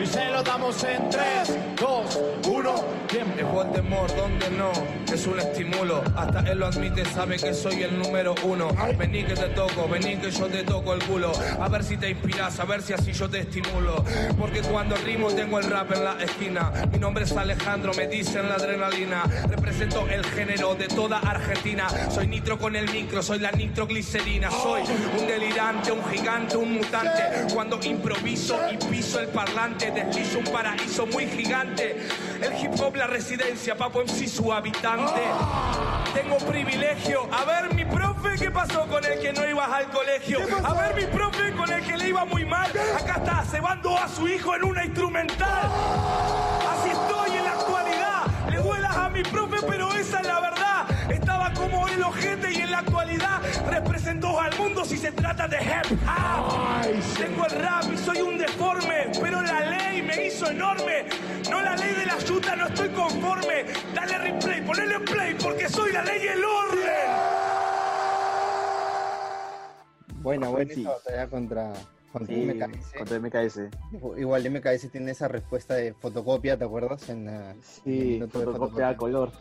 Y 0.02 0.06
se 0.06 0.30
lo 0.30 0.42
damos 0.42 0.82
en 0.84 1.08
3, 1.08 1.58
2, 1.80 2.20
1, 2.48 2.84
tiempo. 3.08 3.34
Es 3.38 3.46
Voldemort, 3.46 4.14
donde 4.16 4.50
no, 4.50 4.72
es 5.12 5.26
un 5.26 5.38
estimulo. 5.38 6.02
Hasta 6.16 6.40
él 6.50 6.58
lo 6.58 6.66
admite, 6.66 7.04
sabe 7.04 7.36
que 7.36 7.54
soy 7.54 7.82
el 7.82 7.98
número 7.98 8.34
uno. 8.42 8.68
Vení 8.98 9.24
que 9.24 9.34
te 9.34 9.48
toco, 9.50 9.88
vení 9.88 10.16
que 10.16 10.30
yo 10.30 10.46
te 10.46 10.62
toco 10.64 10.94
el 10.94 11.02
culo. 11.04 11.32
A 11.60 11.68
ver 11.68 11.84
si 11.84 11.96
te 11.96 12.10
inspiras, 12.10 12.58
a 12.58 12.64
ver 12.64 12.82
si 12.82 12.92
así 12.92 13.12
yo 13.12 13.28
te 13.28 13.40
estimulo. 13.40 14.04
Porque 14.38 14.60
cuando 14.62 14.96
rimo 14.96 15.28
tengo 15.32 15.58
el 15.58 15.70
rap 15.70 15.92
en 15.92 16.04
la 16.04 16.16
esquina. 16.22 16.72
Mi 16.92 16.98
nombre 16.98 17.24
es 17.24 17.32
Alejandro, 17.32 17.92
me 17.94 18.06
dicen 18.06 18.48
la 18.48 18.56
adrenalina. 18.56 19.24
Represento 19.48 20.06
el 20.08 20.24
género 20.24 20.74
de 20.74 20.88
toda 20.88 21.18
Argentina. 21.18 21.88
Soy 22.10 22.26
nitro 22.26 22.58
con 22.58 22.76
el 22.76 22.90
micro, 22.90 23.22
soy 23.22 23.38
la 23.38 23.52
nitroglicerina. 23.52 24.50
Soy 24.50 24.82
un 25.18 25.26
delirante, 25.26 25.92
un 25.92 26.04
gigante, 26.10 26.56
un 26.56 26.74
mutante. 26.74 27.52
Cuando 27.52 27.78
improviso 27.82 28.58
y 28.72 28.76
piso 28.76 29.20
el 29.20 29.28
parlante, 29.44 29.90
deslizo 29.90 30.38
un 30.38 30.44
paraíso 30.44 31.06
muy 31.06 31.26
gigante. 31.26 31.96
El 32.40 32.52
hip 32.58 32.80
hop, 32.80 32.96
la 32.96 33.06
residencia, 33.06 33.76
Papo 33.76 34.00
MC, 34.00 34.26
su 34.26 34.52
habitante. 34.52 35.20
Tengo 36.14 36.38
privilegio. 36.38 37.28
A 37.30 37.44
ver, 37.44 37.74
mi 37.74 37.84
profe, 37.84 38.36
¿qué 38.38 38.50
pasó 38.50 38.86
con 38.86 39.04
el 39.04 39.20
que 39.20 39.32
no 39.32 39.46
ibas 39.46 39.70
al 39.70 39.90
colegio? 39.90 40.38
A 40.64 40.74
ver, 40.74 40.94
mi 40.94 41.06
profe, 41.06 41.52
con 41.52 41.70
el 41.70 41.84
que 41.84 41.96
le 41.96 42.08
iba 42.08 42.24
muy 42.24 42.44
mal. 42.44 42.70
Acá 42.70 43.16
está, 43.18 43.44
cebando 43.44 43.96
a 43.98 44.08
su 44.08 44.26
hijo 44.26 44.54
en 44.54 44.64
una 44.64 44.84
instrumental. 44.84 45.70
Así 46.70 46.90
estoy 46.90 47.36
en 47.36 47.44
la 47.44 47.52
actualidad. 47.52 48.50
Le 48.50 48.58
duelas 48.58 48.96
a 48.96 49.08
mi 49.10 49.22
profe, 49.24 49.58
pero 49.68 49.92
esa 49.92 50.20
es 50.20 50.26
la 50.26 50.40
como 51.70 51.88
el 51.88 52.02
ojete 52.02 52.52
y 52.52 52.56
en 52.56 52.70
la 52.70 52.78
actualidad 52.78 53.40
representó 53.70 54.38
al 54.40 54.56
mundo 54.58 54.84
si 54.84 54.96
se 54.96 55.12
trata 55.12 55.48
de 55.48 55.56
hip 55.56 55.98
hop. 56.02 57.18
Tengo 57.18 57.46
el 57.46 57.62
rap 57.62 57.84
y 57.92 57.96
soy 57.98 58.20
un 58.20 58.38
deforme, 58.38 59.10
pero 59.20 59.40
la 59.42 59.60
ley 59.70 60.02
me 60.02 60.26
hizo 60.26 60.50
enorme. 60.50 61.06
No 61.50 61.60
la 61.62 61.76
ley 61.76 61.94
de 61.94 62.06
la 62.06 62.18
yuta, 62.18 62.56
no 62.56 62.66
estoy 62.66 62.88
conforme. 62.90 63.64
Dale 63.94 64.18
replay, 64.18 64.60
ponele 64.64 65.00
play, 65.00 65.34
porque 65.42 65.68
soy 65.68 65.92
la 65.92 66.02
ley 66.04 66.20
y 66.24 66.28
el 66.28 66.44
orden. 66.44 66.84
Buena, 70.22 70.48
buena 70.48 70.74
Sí. 70.74 70.84
batalla 70.84 71.28
contra, 71.28 71.72
contra 72.12 72.34
Sí, 72.34 72.44
MKS. 72.46 72.98
contra 72.98 73.16
MKS. 73.18 73.70
Igual 74.16 74.46
MKS 74.50 74.88
tiene 74.90 75.10
esa 75.12 75.28
respuesta 75.28 75.74
de 75.74 75.92
fotocopia, 75.94 76.56
¿te 76.58 76.64
acuerdas? 76.64 77.08
En, 77.10 77.28
el 77.28 77.62
Sí, 77.62 78.18
de 78.20 78.26
fotocopia 78.28 78.88
a 78.90 78.96
color. 78.96 79.32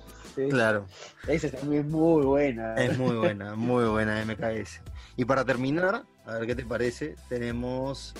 Claro, 0.49 0.85
Esa 1.27 1.51
también 1.51 1.85
es 1.85 1.91
muy 1.91 2.25
buena. 2.25 2.75
es 2.75 2.97
muy 2.97 3.15
buena, 3.17 3.55
muy 3.55 3.85
buena 3.85 4.21
MKS. 4.25 4.81
Y 5.17 5.25
para 5.25 5.45
terminar, 5.45 6.03
a 6.25 6.33
ver 6.33 6.47
qué 6.47 6.55
te 6.55 6.65
parece, 6.65 7.15
tenemos 7.29 8.13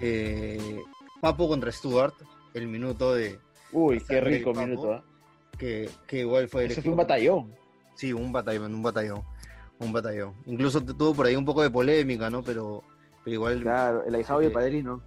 Eh, 0.00 0.80
Papo 1.20 1.48
contra 1.48 1.70
Stuart, 1.70 2.14
el 2.54 2.66
minuto 2.68 3.14
de. 3.14 3.38
Uy, 3.72 4.00
qué 4.00 4.20
rico 4.20 4.52
Papo. 4.52 4.66
minuto, 4.66 4.92
¿ah? 4.94 5.04
Que, 5.58 5.88
que 6.06 6.20
igual 6.20 6.48
fue. 6.48 6.64
Ese 6.66 6.82
fue 6.82 6.90
un 6.90 6.96
batallón. 6.98 7.54
Sí, 7.94 8.12
un 8.12 8.32
batallón, 8.32 8.74
un 8.74 8.82
batallón. 8.82 9.22
Un 9.78 9.92
batallón. 9.92 10.34
Incluso 10.46 10.82
tu- 10.84 10.94
tuvo 10.94 11.14
por 11.14 11.26
ahí 11.26 11.36
un 11.36 11.44
poco 11.44 11.62
de 11.62 11.70
polémica, 11.70 12.28
¿no? 12.30 12.42
Pero, 12.42 12.82
pero 13.24 13.34
igual. 13.34 13.60
Claro, 13.62 14.04
el 14.04 14.14
ahijado 14.14 14.42
y 14.42 14.46
el 14.46 14.50
Sí. 14.50 14.54
padrino. 14.54 15.02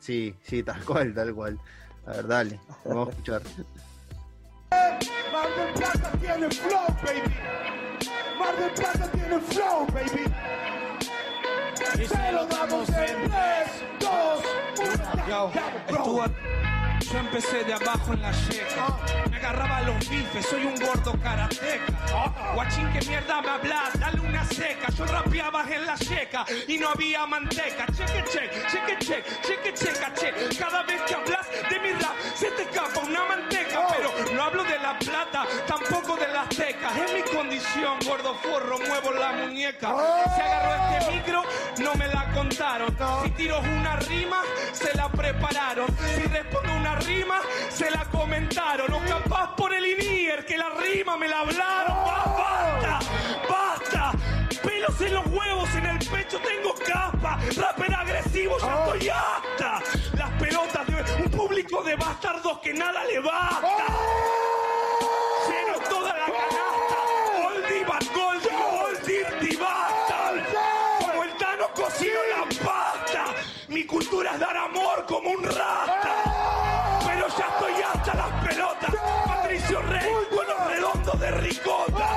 Sí, 0.00 0.34
sí, 0.42 0.62
tal 0.62 0.84
cual, 0.84 1.14
tal 1.14 1.34
cual. 1.34 1.58
A 2.06 2.10
ver, 2.12 2.26
dale, 2.26 2.60
vamos 2.84 3.08
a 3.08 3.10
escuchar. 3.12 3.42
Tiene 6.34 6.50
flow, 6.50 6.86
baby. 7.04 7.34
Mar 8.36 8.56
del 8.56 8.70
Plata 8.72 9.08
tiene 9.12 9.38
flow, 9.38 9.86
baby. 9.92 10.24
Y 12.02 12.06
se 12.06 12.32
lo 12.32 12.44
damos 12.46 12.88
en 12.88 13.30
3, 13.30 13.84
2, 14.00 14.44
1. 14.80 15.28
Yo, 15.28 15.52
yo 17.12 17.18
empecé 17.20 17.62
de 17.62 17.74
abajo 17.74 18.14
en 18.14 18.22
la 18.22 18.32
yeca. 18.32 18.98
Me 19.30 19.36
agarraba 19.36 19.82
los 19.82 20.10
bifes, 20.10 20.44
soy 20.46 20.64
un 20.64 20.74
gordo 20.74 21.12
karateca. 21.22 21.92
Guachín, 22.54 22.92
que 22.92 23.06
mierda 23.06 23.40
me 23.40 23.50
habla, 23.50 23.90
dale 24.00 24.20
una 24.20 24.44
seca. 24.46 24.90
Yo 24.90 25.04
rapeaba 25.06 25.64
en 25.72 25.86
la 25.86 25.94
yeca 25.94 26.44
y 26.66 26.78
no 26.78 26.88
había 26.88 27.26
manteca. 27.26 27.86
Cheque, 27.86 28.24
check, 28.24 28.50
cheque, 28.66 28.98
check, 28.98 29.24
cheque, 29.42 29.72
checa, 29.72 30.12
check. 30.14 30.34
Muñeca. 39.64 39.94
Si 40.34 40.40
agarro 40.40 40.98
este 40.98 41.12
micro, 41.12 41.42
no 41.78 41.94
me 41.94 42.08
la 42.08 42.30
contaron. 42.32 42.96
Si 43.24 43.30
tiro 43.30 43.60
una 43.60 43.96
rima, 43.96 44.42
se 44.72 44.94
la 44.96 45.08
prepararon. 45.08 45.86
Si 46.14 46.22
respondo 46.22 46.72
una 46.74 46.96
rima, 46.96 47.40
se 47.70 47.90
la 47.90 48.04
comentaron. 48.06 48.92
O 48.92 49.00
capaz 49.06 49.54
por 49.56 49.72
el 49.74 49.84
INIER, 49.86 50.44
que 50.44 50.58
la 50.58 50.68
rima 50.70 51.16
me 51.16 51.28
la 51.28 51.40
hablaron. 51.40 51.96
¡Ba- 52.04 52.34
¡Basta! 52.38 52.98
¡Basta! 53.48 54.12
Pelos 54.62 55.00
en 55.00 55.14
los 55.14 55.26
huevos, 55.26 55.74
en 55.74 55.86
el 55.86 55.98
pecho 55.98 56.38
tengo 56.40 56.74
capa. 56.86 57.38
Rapper 57.56 57.94
agresivo, 57.94 58.58
ya 58.58 58.84
estoy 58.84 59.08
hasta. 59.08 59.80
Las 60.16 60.30
pelotas 60.40 60.86
de 60.86 61.22
un 61.22 61.30
público 61.30 61.82
de 61.82 61.96
bastardos 61.96 62.58
que 62.60 62.72
nada 62.74 63.04
le 63.04 63.18
basta. 63.20 63.86
Es 74.32 74.40
dar 74.40 74.56
amor 74.56 75.04
como 75.06 75.30
un 75.30 75.44
rata. 75.44 77.00
Pero 77.06 77.26
ya 77.28 77.46
estoy 77.46 77.82
hasta 77.82 78.14
las 78.14 78.46
pelotas. 78.46 78.94
Patricio 79.26 79.82
Rey 79.82 80.12
con 80.34 80.46
los 80.46 80.66
redondos 80.66 81.20
de 81.20 81.30
ricota. 81.30 82.08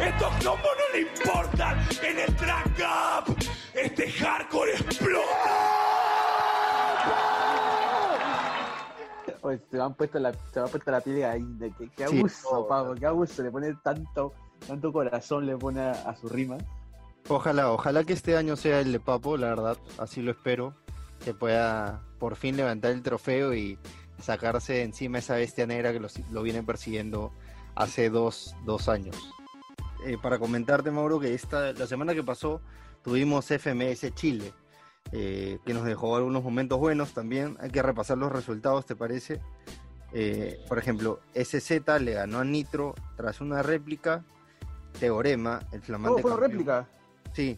Estos 0.00 0.30
combos 0.44 0.70
no 0.78 0.92
le 0.92 1.00
importan. 1.00 1.78
En 2.02 2.18
el 2.18 2.36
track 2.36 3.26
up, 3.28 3.36
este 3.74 4.10
hardcore 4.12 4.72
explota. 4.72 5.24
Oye, 9.40 9.58
se 9.70 9.76
me 9.76 9.82
han 9.82 9.94
puesto 9.94 10.18
la, 10.18 10.32
se 10.32 10.60
me 10.60 10.66
ha 10.66 10.68
puesto 10.68 10.90
la 10.90 11.00
piel 11.00 11.16
de 11.16 11.22
gallina. 11.22 11.66
Qué, 11.78 11.90
qué 11.96 12.08
Sí, 12.08 12.18
abuso, 12.18 12.48
no, 12.52 12.66
Pablo, 12.66 12.94
qué 12.94 13.06
abuso. 13.06 13.42
Le 13.42 13.50
pone 13.50 13.74
tanto, 13.82 14.32
tanto 14.66 14.92
corazón, 14.92 15.46
le 15.46 15.56
pone 15.56 15.80
a, 15.80 15.90
a 15.92 16.14
su 16.14 16.28
rima. 16.28 16.56
Ojalá, 17.28 17.72
ojalá 17.72 18.04
que 18.04 18.12
este 18.12 18.36
año 18.36 18.54
sea 18.54 18.80
el 18.80 18.92
de 18.92 19.00
Papo, 19.00 19.36
la 19.36 19.48
verdad, 19.48 19.78
así 19.98 20.20
lo 20.22 20.30
espero. 20.30 20.74
Que 21.24 21.34
pueda 21.34 22.02
por 22.18 22.36
fin 22.36 22.56
levantar 22.56 22.90
el 22.92 23.02
trofeo 23.02 23.54
y 23.54 23.78
sacarse 24.20 24.74
de 24.74 24.82
encima 24.82 25.18
esa 25.18 25.34
bestia 25.34 25.66
negra 25.66 25.92
que 25.92 26.00
lo, 26.00 26.08
lo 26.30 26.42
viene 26.42 26.62
persiguiendo 26.62 27.32
hace 27.74 28.10
dos, 28.10 28.54
dos 28.64 28.88
años. 28.88 29.16
Eh, 30.04 30.18
para 30.20 30.38
comentarte, 30.38 30.90
Mauro, 30.90 31.18
que 31.18 31.32
esta, 31.32 31.72
la 31.72 31.86
semana 31.86 32.14
que 32.14 32.22
pasó 32.22 32.60
tuvimos 33.02 33.46
FMS 33.46 34.14
Chile, 34.14 34.52
eh, 35.12 35.58
que 35.64 35.74
nos 35.74 35.84
dejó 35.84 36.16
algunos 36.16 36.42
momentos 36.42 36.78
buenos 36.78 37.14
también. 37.14 37.56
Hay 37.60 37.70
que 37.70 37.82
repasar 37.82 38.18
los 38.18 38.30
resultados, 38.30 38.84
¿te 38.84 38.96
parece? 38.96 39.40
Eh, 40.12 40.60
por 40.68 40.78
ejemplo, 40.78 41.20
SZ 41.34 42.00
le 42.00 42.12
ganó 42.12 42.38
a 42.38 42.44
Nitro 42.44 42.94
tras 43.16 43.40
una 43.40 43.62
réplica. 43.62 44.24
Teorema, 45.00 45.60
el 45.72 45.80
flamante 45.80 46.20
Oh, 46.20 46.22
fue 46.22 46.32
una 46.32 46.40
réplica. 46.40 46.86
Sí. 47.32 47.56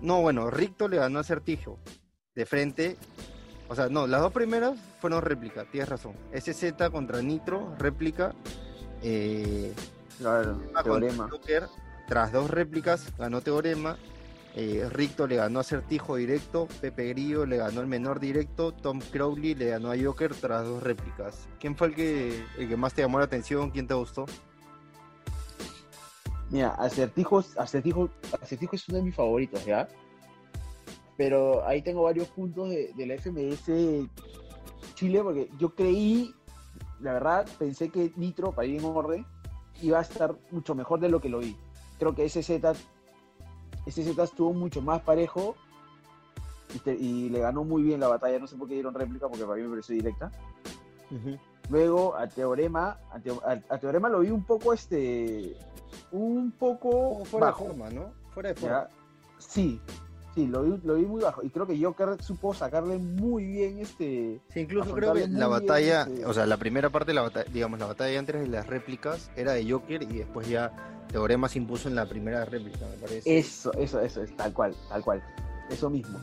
No, 0.00 0.22
bueno, 0.22 0.50
Ricto 0.50 0.88
le 0.88 0.96
ganó 0.96 1.20
a 1.20 1.24
Certijo. 1.24 1.78
De 2.38 2.46
frente. 2.46 2.96
O 3.68 3.74
sea, 3.74 3.88
no, 3.88 4.06
las 4.06 4.20
dos 4.20 4.32
primeras 4.32 4.78
fueron 5.00 5.22
réplica, 5.22 5.64
tienes 5.64 5.88
razón. 5.88 6.12
SZ 6.32 6.88
contra 6.92 7.20
Nitro, 7.20 7.74
réplica. 7.80 8.32
Eh, 9.02 9.74
Claro, 10.18 10.60
teorema. 10.84 11.28
Joker, 11.28 11.66
tras 12.06 12.30
dos 12.30 12.48
réplicas, 12.48 13.12
ganó 13.18 13.40
Teorema. 13.40 13.96
Eh, 14.54 14.88
Ricto 14.88 15.26
le 15.26 15.34
ganó 15.34 15.58
a 15.58 15.64
Certijo 15.64 16.14
directo. 16.14 16.68
Pepe 16.80 17.08
Grillo 17.08 17.44
le 17.44 17.56
ganó 17.56 17.80
al 17.80 17.88
menor 17.88 18.20
directo. 18.20 18.70
Tom 18.70 19.00
Crowley 19.00 19.56
le 19.56 19.70
ganó 19.70 19.90
a 19.90 19.96
Joker 20.00 20.32
tras 20.32 20.64
dos 20.64 20.80
réplicas. 20.80 21.48
¿Quién 21.58 21.74
fue 21.74 21.88
el 21.88 21.94
que, 21.96 22.44
el 22.56 22.68
que 22.68 22.76
más 22.76 22.94
te 22.94 23.02
llamó 23.02 23.18
la 23.18 23.24
atención? 23.24 23.72
¿Quién 23.72 23.88
te 23.88 23.94
gustó? 23.94 24.26
Mira, 26.50 26.68
Acertijo, 26.76 27.44
Acertijo, 27.56 28.10
Acertijo 28.40 28.76
es 28.76 28.88
uno 28.88 28.98
de 28.98 29.04
mis 29.04 29.16
favoritos, 29.16 29.64
¿ya? 29.64 29.88
Pero 31.18 31.66
ahí 31.66 31.82
tengo 31.82 32.02
varios 32.04 32.28
puntos 32.28 32.70
de, 32.70 32.92
de 32.96 33.06
la 33.06 33.14
FMS 33.18 34.08
Chile, 34.94 35.20
porque 35.22 35.50
yo 35.58 35.74
creí, 35.74 36.32
la 37.00 37.12
verdad, 37.14 37.46
pensé 37.58 37.90
que 37.90 38.12
Nitro, 38.16 38.52
para 38.52 38.66
ir 38.66 38.78
en 38.78 38.84
orden, 38.86 39.26
iba 39.82 39.98
a 39.98 40.02
estar 40.02 40.34
mucho 40.52 40.74
mejor 40.76 41.00
de 41.00 41.08
lo 41.10 41.20
que 41.20 41.28
lo 41.28 41.40
vi. 41.40 41.56
Creo 41.98 42.14
que 42.14 42.24
ese 42.24 42.42
Z, 42.44 42.72
ese 43.84 44.04
Z 44.04 44.22
estuvo 44.22 44.52
mucho 44.52 44.80
más 44.80 45.02
parejo 45.02 45.56
y, 46.72 46.78
te- 46.78 46.94
y 46.94 47.28
le 47.30 47.40
ganó 47.40 47.64
muy 47.64 47.82
bien 47.82 47.98
la 47.98 48.06
batalla. 48.08 48.38
No 48.38 48.46
sé 48.46 48.56
por 48.56 48.68
qué 48.68 48.74
dieron 48.74 48.94
réplica, 48.94 49.28
porque 49.28 49.44
para 49.44 49.56
mí 49.56 49.62
me 49.64 49.70
pareció 49.70 49.96
directa. 49.96 50.30
Luego 51.68 52.14
a 52.16 52.28
Teorema, 52.28 52.96
a, 53.10 53.18
Teo- 53.18 53.42
a- 53.44 53.74
a 53.74 53.78
Teorema 53.78 54.08
lo 54.08 54.20
vi 54.20 54.30
un 54.30 54.44
poco 54.44 54.72
este, 54.72 55.56
un 56.12 56.52
poco 56.52 57.24
Fuera 57.24 57.46
bajo. 57.48 57.64
de 57.64 57.70
forma, 57.70 57.90
¿no? 57.90 58.12
Fuera 58.32 58.52
de 58.54 58.60
¿ya? 58.60 58.88
Sí, 59.38 59.80
sí, 60.38 60.46
lo 60.46 60.62
vi, 60.62 60.80
lo 60.84 60.94
vi 60.94 61.04
muy 61.06 61.22
bajo. 61.22 61.42
Y 61.42 61.50
creo 61.50 61.66
que 61.66 61.82
Joker 61.82 62.22
supo 62.22 62.54
sacarle 62.54 62.96
muy 62.98 63.44
bien 63.44 63.78
este. 63.80 64.40
Sí, 64.52 64.60
incluso 64.60 64.92
creo 64.94 65.12
que 65.14 65.26
la 65.28 65.48
batalla, 65.48 66.02
ese- 66.02 66.24
o 66.26 66.32
sea, 66.32 66.46
la 66.46 66.56
primera 66.56 66.90
parte 66.90 67.10
de 67.10 67.14
la 67.14 67.22
batalla, 67.22 67.50
digamos, 67.52 67.78
la 67.80 67.86
batalla 67.86 68.18
antes 68.18 68.40
de 68.40 68.46
las 68.48 68.66
réplicas 68.66 69.30
era 69.36 69.52
de 69.52 69.68
Joker 69.70 70.02
y 70.02 70.18
después 70.18 70.48
ya 70.48 70.70
Teorema 71.10 71.48
se 71.48 71.58
impuso 71.58 71.88
en 71.88 71.94
la 71.96 72.06
primera 72.06 72.44
réplica, 72.44 72.86
me 72.86 72.96
parece. 72.98 73.38
Eso, 73.38 73.72
eso, 73.74 74.00
eso, 74.00 74.22
es 74.22 74.36
tal 74.36 74.52
cual, 74.52 74.74
tal 74.88 75.02
cual. 75.02 75.22
Eso 75.70 75.90
mismo. 75.90 76.18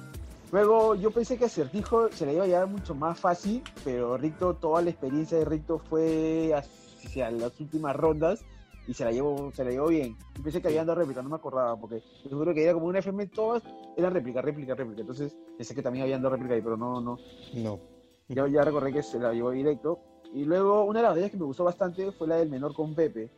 Luego 0.52 0.96
yo 0.96 1.12
pensé 1.12 1.38
que 1.38 1.46
Acertijo 1.46 2.10
se 2.12 2.26
la 2.26 2.32
iba 2.34 2.44
a 2.44 2.48
llevar 2.48 2.68
mucho 2.68 2.96
más 2.96 3.20
fácil, 3.20 3.62
pero 3.84 4.16
Ricto, 4.18 4.54
toda 4.54 4.82
la 4.82 4.92
experiencia 4.92 5.38
de 5.38 5.44
Ricto 5.46 5.80
fue 5.80 6.54
hacia 6.54 7.30
las 7.32 7.60
últimas 7.60 7.96
rondas 7.96 8.46
y 8.88 8.94
se 8.94 9.04
la 9.04 9.12
llevó, 9.12 9.52
se 9.52 9.64
la 9.64 9.72
llevó 9.72 9.88
bien. 9.88 10.16
Yo 10.36 10.44
pensé 10.44 10.62
que 10.62 10.68
habían 10.68 10.86
dos 10.86 10.98
réplicas, 10.98 11.24
no 11.24 11.30
me 11.30 11.36
acordaba, 11.36 11.76
porque 11.76 12.04
yo 12.30 12.40
creo 12.40 12.54
que 12.54 12.64
era 12.64 12.74
como 12.74 12.86
una 12.88 13.00
FM, 13.00 13.28
todas 13.28 13.64
eran 13.98 14.14
réplica, 14.14 14.42
réplica, 14.42 14.76
réplica. 14.76 15.02
Entonces 15.02 15.36
pensé 15.58 15.74
que 15.74 15.82
también 15.82 16.04
habían 16.04 16.22
dos 16.22 16.32
réplicas 16.32 16.56
ahí, 16.56 16.62
pero 16.62 16.78
no, 16.78 17.02
no. 17.02 17.18
No. 17.56 17.80
Yo 18.28 18.48
ya 18.48 18.64
recordé 18.64 18.94
que 18.94 19.04
se 19.04 19.20
la 19.20 19.34
llevó 19.34 19.52
directo. 19.52 20.00
Y 20.34 20.44
luego 20.44 20.84
una 20.84 21.00
de 21.00 21.04
las 21.04 21.12
batallas 21.12 21.32
que 21.32 21.38
me 21.38 21.46
gustó 21.46 21.64
bastante 21.64 22.12
fue 22.12 22.28
la 22.28 22.36
del 22.36 22.50
menor 22.50 22.74
con 22.74 22.94
Pepe, 22.94 23.30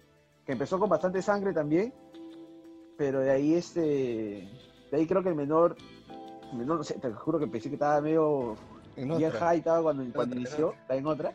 que 0.46 0.54
empezó 0.54 0.80
con 0.80 0.90
bastante 0.90 1.22
sangre 1.22 1.54
también, 1.54 1.94
pero 2.98 3.20
de 3.20 3.30
ahí 3.30 3.54
este, 3.54 3.82
de 4.92 4.98
ahí 4.98 5.06
creo 5.06 5.22
que 5.22 5.30
el 5.30 5.36
menor, 5.36 5.76
el 6.52 6.58
menor, 6.58 6.78
no 6.78 6.84
sé, 6.84 6.96
te 6.96 7.12
juro 7.12 7.38
que 7.38 7.48
pensé 7.48 7.70
que 7.70 7.76
estaba 7.76 8.02
medio 8.02 8.56
En 8.96 9.10
bien 9.10 9.30
otra. 9.30 9.40
high, 9.42 9.60
estaba 9.60 9.84
cuando, 9.84 10.04
cuando 10.12 10.36
otra, 10.36 10.36
inició, 10.40 10.74
está 10.74 10.96
en 10.96 11.06
otra, 11.06 11.34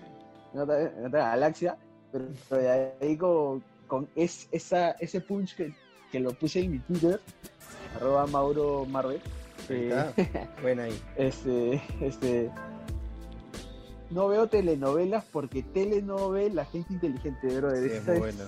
en 0.52 0.60
otra, 0.60 0.80
en 0.82 1.06
otra 1.06 1.28
galaxia, 1.28 1.78
pero, 2.10 2.24
pero 2.48 2.62
de 2.62 2.92
ahí 3.00 3.16
con, 3.16 3.62
con 3.92 4.08
es- 4.16 4.48
esa, 4.52 4.92
ese 4.92 5.20
punch 5.20 5.54
que, 5.54 5.74
que 6.10 6.18
lo 6.18 6.32
puse 6.32 6.60
en 6.60 6.70
mi 6.72 6.78
Twitter, 6.78 7.20
arroba 7.94 8.26
Mauro 8.26 8.86
Marvel, 8.86 9.20
eh. 9.68 9.92
Buena 10.62 10.84
ahí. 10.84 10.98
este, 11.18 11.82
este, 12.00 12.50
no 14.08 14.28
veo 14.28 14.46
telenovelas 14.46 15.26
porque 15.30 15.62
telenovela 15.62 16.64
gente 16.64 16.94
inteligente, 16.94 17.48
brother. 17.60 17.90
Sí, 17.90 17.96
es 17.98 18.06
muy 18.06 18.14
es, 18.14 18.18
buena. 18.18 18.44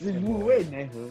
es 0.00 0.06
Es 0.06 0.14
muy 0.20 0.30
muy 0.34 0.42
buena 0.44 0.80
eso. 0.82 1.10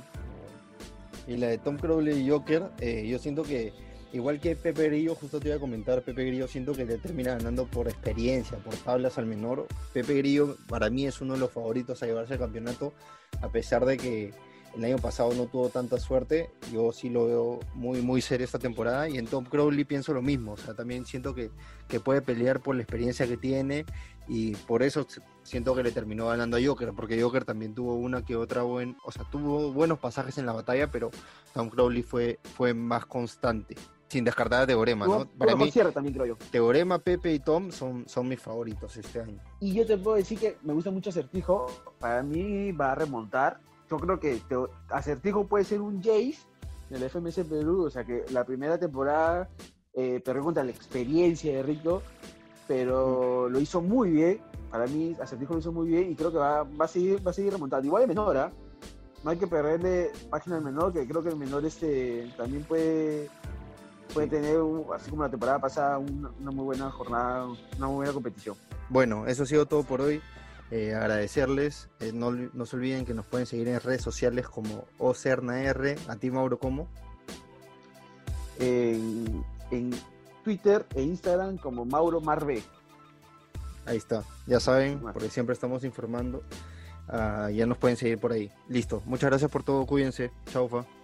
Y 1.28 1.36
la 1.36 1.48
de 1.48 1.58
Tom 1.58 1.76
Crowley 1.76 2.26
y 2.26 2.30
Joker, 2.30 2.70
eh, 2.80 3.06
yo 3.10 3.20
siento 3.20 3.44
que, 3.44 3.74
igual 4.14 4.40
que 4.40 4.56
Pepe 4.56 4.86
Grillo, 4.90 5.16
justo 5.16 5.40
te 5.40 5.50
iba 5.50 5.58
a 5.58 5.60
comentar, 5.60 6.02
Pepe 6.02 6.26
Grillo 6.26 6.48
siento 6.48 6.74
que 6.74 6.86
le 6.86 6.98
termina 6.98 7.36
ganando 7.36 7.66
por 7.66 7.88
experiencia, 7.88 8.58
por 8.58 8.76
tablas 8.76 9.18
al 9.18 9.26
menor. 9.26 9.68
Pepe 9.94 10.16
Grillo 10.16 10.58
para 10.68 10.90
mí 10.90 11.06
es 11.06 11.22
uno 11.22 11.34
de 11.34 11.40
los 11.40 11.52
favoritos 11.52 12.02
a 12.02 12.06
llevarse 12.06 12.34
el 12.34 12.40
campeonato, 12.40 12.94
a 13.42 13.50
pesar 13.50 13.86
de 13.86 13.98
que 13.98 14.34
el 14.76 14.86
año 14.86 14.98
pasado 14.98 15.34
no 15.34 15.48
tuvo 15.48 15.70
tanta 15.70 16.00
suerte, 16.00 16.52
yo 16.72 16.92
sí 16.92 17.10
lo 17.10 17.26
veo 17.26 17.60
muy, 17.74 18.02
muy 18.02 18.22
serio 18.22 18.46
esta 18.46 18.60
temporada 18.60 19.10
y 19.10 19.18
en 19.18 19.26
Tom 19.26 19.44
Crowley 19.46 19.86
pienso 19.86 20.14
lo 20.14 20.22
mismo, 20.22 20.54
o 20.54 20.58
sea, 20.58 20.76
también 20.76 21.06
siento 21.06 21.34
que, 21.34 21.50
que 21.88 22.00
puede 22.00 22.22
pelear 22.22 22.62
por 22.62 22.76
la 22.76 22.84
experiencia 22.84 23.28
que 23.28 23.38
tiene 23.38 23.86
y 24.28 24.56
por 24.56 24.84
eso 24.84 25.08
siento 25.44 25.74
que 25.74 25.84
le 25.84 25.92
terminó 25.92 26.28
ganando 26.28 26.58
a 26.58 26.60
Joker, 26.64 26.94
porque 26.96 27.22
Joker 27.22 27.44
también 27.44 27.74
tuvo 27.74 27.96
una 27.96 28.24
que 28.24 28.36
otra 28.36 28.62
buen, 28.64 28.98
o 29.04 29.12
sea, 29.12 29.24
tuvo 29.32 29.72
buenos 29.74 30.00
pasajes 30.00 30.38
en 30.38 30.46
la 30.46 30.54
batalla, 30.54 30.92
pero 30.92 31.10
Tom 31.54 31.70
Crowley 31.70 32.04
fue, 32.04 32.40
fue 32.56 32.74
más 32.74 33.06
constante. 33.06 33.76
Sin 34.10 34.24
descartar 34.24 34.64
a 34.64 34.68
Teorema, 34.68 35.06
¿no? 35.06 35.28
Para 35.38 35.56
mí, 35.56 35.70
también 35.72 36.14
creo 36.14 36.26
yo. 36.26 36.38
Teorema, 36.52 37.00
Pepe 37.00 37.34
y 37.34 37.40
Tom 37.40 37.72
son, 37.72 38.08
son 38.08 38.28
mis 38.28 38.40
favoritos 38.40 38.96
este 38.96 39.22
año. 39.22 39.40
Y 39.60 39.74
yo 39.74 39.86
te 39.86 39.98
puedo 39.98 40.16
decir 40.16 40.40
que 40.40 40.58
me 40.64 40.74
gusta 40.74 40.92
mucho 40.92 41.10
Acertijo. 41.10 41.68
Para 42.00 42.24
mí 42.24 42.72
va 42.72 42.94
a 42.94 42.96
remontar 42.96 43.60
yo 43.90 43.98
creo 43.98 44.20
que 44.20 44.42
Acertijo 44.90 45.48
puede 45.48 45.64
ser 45.64 45.82
un 45.82 46.02
Jace 46.02 46.38
en 46.90 47.02
el 47.02 47.10
FMS 47.10 47.46
Perú, 47.50 47.86
o 47.86 47.90
sea 47.90 48.04
que 48.04 48.26
la 48.32 48.46
primera 48.46 48.78
temporada 48.78 49.50
eh, 49.94 50.22
te 50.24 50.40
contra 50.40 50.64
la 50.64 50.72
experiencia 50.72 51.56
de 51.56 51.64
Rico, 51.64 52.02
pero 52.68 53.50
lo 53.50 53.60
hizo 53.60 53.82
muy 53.82 54.12
bien. 54.12 54.42
Para 54.70 54.86
mí, 54.88 55.16
Acertijo 55.22 55.54
lo 55.54 55.60
hizo 55.60 55.72
muy 55.72 55.88
bien 55.88 56.12
y 56.12 56.16
creo 56.16 56.32
que 56.32 56.38
va, 56.38 56.64
va 56.64 56.86
a, 56.86 56.88
seguir, 56.88 57.26
va 57.26 57.32
a 57.32 57.34
seguir 57.34 57.54
remontando. 57.54 57.88
Igual 57.88 58.04
de 58.04 58.08
menor, 58.08 58.38
¿ah? 58.38 58.52
no 59.24 59.32
hay 59.32 59.38
que 59.38 59.48
perderle 59.48 60.12
página 60.30 60.58
al 60.58 60.64
menor, 60.64 60.94
que 60.94 61.08
creo 61.08 61.24
que 61.24 61.30
el 61.30 61.38
menor 61.38 61.66
este 61.66 62.32
también 62.38 62.64
puede, 62.64 63.30
puede 64.18 64.28
tener, 64.30 64.58
así 64.96 65.12
como 65.12 65.22
la 65.22 65.30
temporada 65.30 65.60
pasada, 65.60 66.00
una, 66.00 66.32
una 66.40 66.52
muy 66.52 66.66
buena 66.66 66.90
jornada, 66.90 67.46
una 67.46 67.88
muy 67.88 67.98
buena 67.98 68.14
competición. 68.14 68.56
Bueno, 68.90 69.28
eso 69.28 69.44
ha 69.44 69.46
sido 69.46 69.68
todo 69.68 69.84
por 69.84 70.02
hoy. 70.02 70.22
Eh, 70.72 70.96
agradecerles. 70.96 71.88
Eh, 72.00 72.12
no, 72.14 72.32
no, 72.32 72.66
se 72.66 72.76
olviden 72.76 73.06
que 73.06 73.14
nos 73.14 73.28
pueden 73.28 73.46
seguir 73.46 73.68
en 73.68 73.80
redes 73.80 74.02
sociales 74.02 74.50
como 74.50 74.86
OCERNAR. 74.98 75.98
¿A 76.08 76.16
ti, 76.16 76.32
Mauro, 76.32 76.58
cómo? 76.58 76.88
En, 78.60 79.44
Twitter 80.44 80.88
e 80.96 81.04
Instagram 81.04 81.58
como 81.58 81.86
Mauro 81.86 82.20
Marve. 82.20 82.64
Ahí 83.86 83.98
está. 83.98 84.24
Ya 84.48 84.60
saben, 84.60 85.00
porque 85.00 85.30
siempre 85.30 85.54
estamos 85.54 85.84
informando. 85.84 86.42
Ah, 87.08 87.52
ya 87.54 87.68
nos 87.68 87.78
pueden 87.78 87.98
seguir 87.98 88.18
por 88.18 88.32
ahí. 88.32 88.52
Listo. 88.68 89.04
Muchas 89.06 89.30
gracias 89.30 89.52
por 89.52 89.62
todo. 89.62 89.86
Cuídense. 89.86 90.32
Chau, 90.52 90.68
fa. 90.68 90.97